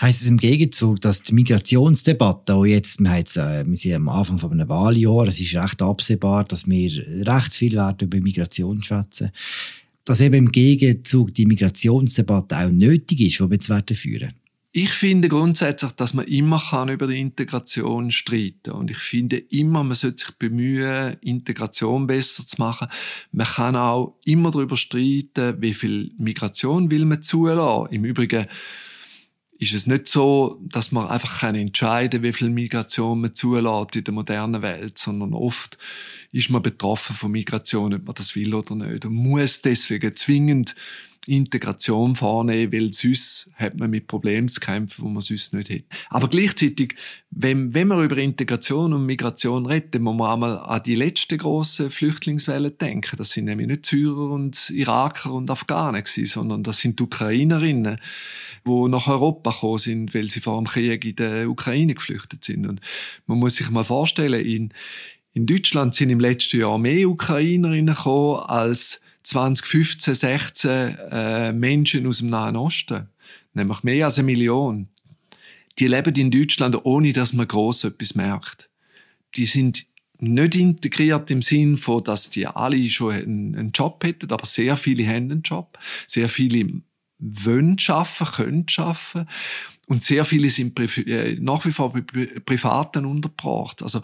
Heißt 0.00 0.22
es 0.22 0.28
im 0.28 0.36
Gegenzug, 0.36 1.00
dass 1.00 1.22
die 1.22 1.34
Migrationsdebatte, 1.34 2.54
auch 2.54 2.64
jetzt, 2.64 3.00
wir, 3.00 3.16
jetzt, 3.16 3.36
äh, 3.36 3.66
wir 3.66 3.76
sind 3.76 3.94
am 3.94 4.08
Anfang 4.08 4.38
von 4.38 4.52
einem 4.52 4.68
Wahljahr, 4.68 5.26
es 5.26 5.40
ist 5.40 5.56
recht 5.56 5.82
absehbar, 5.82 6.44
dass 6.44 6.68
wir 6.68 7.26
recht 7.26 7.54
viel 7.54 7.72
werden 7.72 8.06
über 8.06 8.20
Migration 8.20 8.80
schwätzen 8.80 9.32
dass 10.08 10.20
eben 10.20 10.34
im 10.34 10.52
Gegenzug 10.52 11.34
die 11.34 11.46
Migrationsdebatte 11.46 12.58
auch 12.58 12.70
nötig 12.70 13.20
ist, 13.20 13.40
die 13.40 13.50
wir 13.50 13.78
jetzt 13.78 13.98
führen 13.98 14.34
ich 14.70 14.90
finde 14.90 15.28
grundsätzlich, 15.28 15.92
dass 15.92 16.14
man 16.14 16.26
immer 16.26 16.60
kann 16.70 16.90
über 16.90 17.06
die 17.06 17.20
Integration 17.20 18.10
streiten 18.10 18.72
und 18.72 18.90
ich 18.90 18.98
finde 18.98 19.38
immer, 19.38 19.82
man 19.82 19.94
sollte 19.94 20.18
sich 20.18 20.38
bemühen, 20.38 21.16
Integration 21.20 22.06
besser 22.06 22.46
zu 22.46 22.56
machen. 22.58 22.86
Man 23.32 23.46
kann 23.46 23.76
auch 23.76 24.18
immer 24.24 24.50
darüber 24.50 24.76
streiten, 24.76 25.56
wie 25.60 25.72
viel 25.72 26.12
Migration 26.18 26.90
will 26.90 27.06
man 27.06 27.22
zulassen. 27.22 27.92
Im 27.92 28.04
Übrigen 28.04 28.46
ist 29.58 29.74
es 29.74 29.86
nicht 29.86 30.06
so, 30.06 30.60
dass 30.62 30.92
man 30.92 31.08
einfach 31.08 31.42
entscheiden 31.42 32.20
kann, 32.20 32.22
wie 32.22 32.32
viel 32.32 32.48
Migration 32.48 33.20
man 33.20 33.34
zulässt 33.34 33.96
in 33.96 34.04
der 34.04 34.14
modernen 34.14 34.62
Welt, 34.62 34.98
sondern 34.98 35.34
oft 35.34 35.78
ist 36.30 36.50
man 36.50 36.62
betroffen 36.62 37.16
von 37.16 37.32
Migration, 37.32 37.94
ob 37.94 38.04
man 38.04 38.14
das 38.14 38.36
will 38.36 38.54
oder 38.54 38.74
nicht. 38.76 39.04
Und 39.04 39.14
muss 39.14 39.62
deswegen 39.62 40.14
zwingend 40.14 40.76
Integration 41.28 42.16
vornehmen, 42.16 42.72
weil 42.72 42.92
sonst 42.94 43.50
hat 43.54 43.78
man 43.78 43.90
mit 43.90 44.06
Problemen 44.06 44.48
zu 44.48 44.60
kämpfen, 44.60 45.04
wo 45.04 45.08
man 45.08 45.20
sonst 45.20 45.52
nicht 45.52 45.68
hat. 45.68 45.82
Aber 46.08 46.28
gleichzeitig, 46.28 46.94
wenn, 47.30 47.74
wenn 47.74 47.88
man 47.88 48.02
über 48.02 48.16
Integration 48.16 48.94
und 48.94 49.04
Migration 49.04 49.66
redet, 49.66 49.94
dann 49.94 50.02
muss 50.02 50.16
man 50.16 50.30
einmal 50.30 50.58
an 50.58 50.82
die 50.84 50.94
letzte 50.94 51.36
große 51.36 51.90
Flüchtlingswelle 51.90 52.70
denken. 52.70 53.16
Das 53.16 53.30
sind 53.30 53.44
nämlich 53.44 53.66
nicht 53.68 53.84
Syrer 53.84 54.30
und 54.30 54.70
Iraker 54.70 55.32
und 55.34 55.50
Afghanen 55.50 56.02
gewesen, 56.02 56.26
sondern 56.26 56.62
das 56.62 56.78
sind 56.78 56.98
die 56.98 57.02
Ukrainerinnen, 57.04 58.00
die 58.66 58.88
nach 58.88 59.06
Europa 59.08 59.50
gekommen 59.50 59.78
sind, 59.78 60.14
weil 60.14 60.30
sie 60.30 60.40
vor 60.40 60.56
dem 60.56 60.66
Krieg 60.66 61.04
in 61.04 61.16
der 61.16 61.50
Ukraine 61.50 61.94
geflüchtet 61.94 62.42
sind. 62.42 62.66
Und 62.66 62.80
man 63.26 63.38
muss 63.38 63.56
sich 63.56 63.68
mal 63.68 63.84
vorstellen, 63.84 64.44
in, 64.44 64.72
in 65.34 65.44
Deutschland 65.46 65.94
sind 65.94 66.08
im 66.08 66.20
letzten 66.20 66.60
Jahr 66.60 66.78
mehr 66.78 67.08
Ukrainerinnen 67.08 67.94
gekommen 67.94 68.40
als 68.46 69.02
2015, 69.28 70.14
16 70.14 70.70
äh, 70.70 71.52
Menschen 71.52 72.06
aus 72.06 72.18
dem 72.18 72.30
Nahen 72.30 72.56
Osten. 72.56 73.08
Nämlich 73.52 73.82
mehr 73.82 74.06
als 74.06 74.18
eine 74.18 74.26
Million. 74.26 74.88
Die 75.78 75.86
leben 75.86 76.14
in 76.14 76.30
Deutschland, 76.30 76.84
ohne 76.84 77.12
dass 77.12 77.34
man 77.34 77.46
gross 77.46 77.84
etwas 77.84 78.14
merkt. 78.14 78.70
Die 79.36 79.44
sind 79.44 79.84
nicht 80.18 80.54
integriert 80.54 81.30
im 81.30 81.42
Sinn 81.42 81.76
von, 81.76 82.02
dass 82.02 82.30
die 82.30 82.46
alle 82.46 82.88
schon 82.90 83.12
einen, 83.12 83.72
Job 83.72 84.02
hätten, 84.02 84.32
aber 84.32 84.46
sehr 84.46 84.76
viele 84.76 85.06
haben 85.06 85.30
einen 85.30 85.42
Job. 85.42 85.78
Sehr 86.06 86.28
viele 86.28 86.82
wollen 87.18 87.76
arbeiten, 87.86 88.32
können 88.32 88.66
arbeiten. 88.78 89.28
Und 89.86 90.02
sehr 90.02 90.24
viele 90.24 90.50
sind 90.50 90.78
äh, 91.06 91.36
nach 91.40 91.64
wie 91.66 91.72
vor 91.72 91.92
bei 91.92 92.00
Privaten 92.00 93.04
untergebracht. 93.04 93.82
Also, 93.82 94.00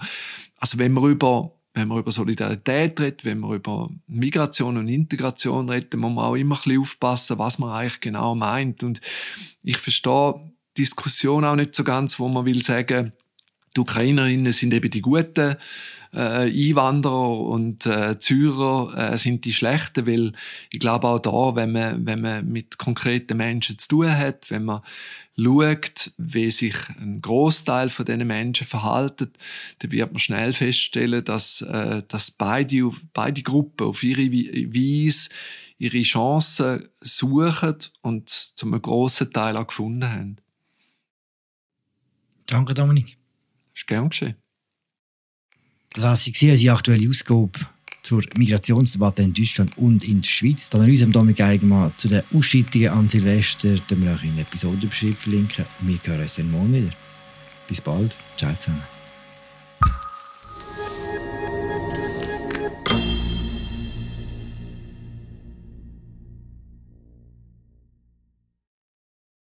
also 0.57 0.79
wenn 0.79 0.93
man 0.93 1.11
über 1.11 1.54
wenn 1.75 1.89
man 1.89 1.99
über 1.99 2.13
Solidarität 2.13 3.01
redet, 3.01 3.25
wenn 3.25 3.41
man 3.41 3.55
über 3.55 3.91
Migration 4.07 4.77
und 4.77 4.89
Integration 4.89 5.69
redet, 5.69 5.95
muss 5.95 6.13
man 6.13 6.25
auch 6.25 6.37
immer 6.37 6.55
ein 6.55 6.63
bisschen 6.63 6.81
aufpassen, 6.81 7.39
was 7.39 7.59
man 7.59 7.71
eigentlich 7.71 8.01
genau 8.01 8.35
meint. 8.35 8.85
Und 8.85 9.01
ich 9.63 9.77
verstehe 9.77 10.41
Diskussion 10.79 11.45
auch 11.45 11.57
nicht 11.57 11.75
so 11.75 11.85
ganz, 11.85 12.19
wo 12.19 12.29
man 12.29 12.47
will 12.47 12.63
sagen, 12.63 13.13
Die 13.77 13.81
Ukrainerinnen 13.81 14.53
sind 14.53 14.73
eben 14.73 14.91
die 14.91 15.01
guten 15.01 15.57
äh, 16.15 16.51
Einwanderer 16.51 17.41
und 17.41 17.87
äh, 17.87 18.19
Zürcher 18.19 19.13
äh, 19.13 19.19
sind 19.19 19.45
die 19.45 19.53
schlechten, 19.53 20.07
weil 20.07 20.33
ich 20.71 20.81
glaube 20.81 21.09
auch 21.09 21.19
da, 21.19 21.57
wenn 21.57 21.73
man, 21.73 22.07
wenn 22.07 22.21
man 22.21 22.47
mit 22.47 22.79
konkreten 22.79 23.37
Menschen 23.37 23.79
zu 23.79 23.89
tun 23.89 24.17
hat, 24.17 24.51
wenn 24.51 24.65
man 24.65 24.83
schaut, 25.37 26.13
wie 26.17 26.51
sich 26.51 26.77
ein 27.01 27.21
Großteil 27.21 27.91
von 27.91 28.05
diesen 28.05 28.27
Menschen 28.27 28.67
verhalten, 28.67 29.33
dann 29.81 29.93
wird 29.93 30.13
man 30.13 30.21
schnell 30.21 30.53
feststellen, 30.53 31.25
dass, 31.25 31.61
äh, 31.63 32.03
dass 32.07 32.31
beide, 32.31 32.91
beide 33.13 33.43
Gruppen 33.43 33.87
auf 33.87 34.03
ihre 34.03 34.31
Weise 34.31 35.31
ihre 35.77 36.03
Chancen 36.03 36.89
suchen 37.01 37.77
und 38.01 38.31
zum 38.31 38.81
grossen 38.81 39.33
Teil 39.33 39.57
auch 39.57 39.67
gefunden 39.67 40.09
haben. 40.09 40.37
Danke, 42.47 42.75
Dominik. 42.75 43.17
Ist 43.75 43.87
gern 43.87 44.09
geschehen. 44.09 44.44
Das 45.95 46.03
war 46.03 46.11
unsere 46.11 46.73
aktuelle 46.73 47.09
Ausgabe 47.09 47.51
zur 48.03 48.23
Migrationsdebatte 48.37 49.23
in 49.23 49.33
Deutschland 49.33 49.79
und 49.79 50.07
in 50.07 50.21
der 50.21 50.29
Schweiz. 50.29 50.69
Die 50.69 50.77
Analyse 50.77 51.05
am 51.05 51.13
Dominik 51.13 51.41
Eigenmann 51.41 51.93
zu 51.97 52.09
den 52.09 52.23
Ausschreitungen 52.35 52.89
an 52.89 53.09
Silvester, 53.09 53.77
die 53.77 54.03
wir 54.03 54.15
auch 54.15 54.23
in 54.23 54.35
der 54.35 54.45
Episodenbeschreibung 54.45 55.17
verlinken. 55.17 55.65
Wir 55.81 55.99
hören 56.05 56.21
uns 56.21 56.35
dann 56.35 56.51
morgen 56.51 56.75
wieder. 56.75 56.91
Bis 57.69 57.81
bald. 57.81 58.17
Ciao 58.37 58.55
zusammen. 58.59 58.83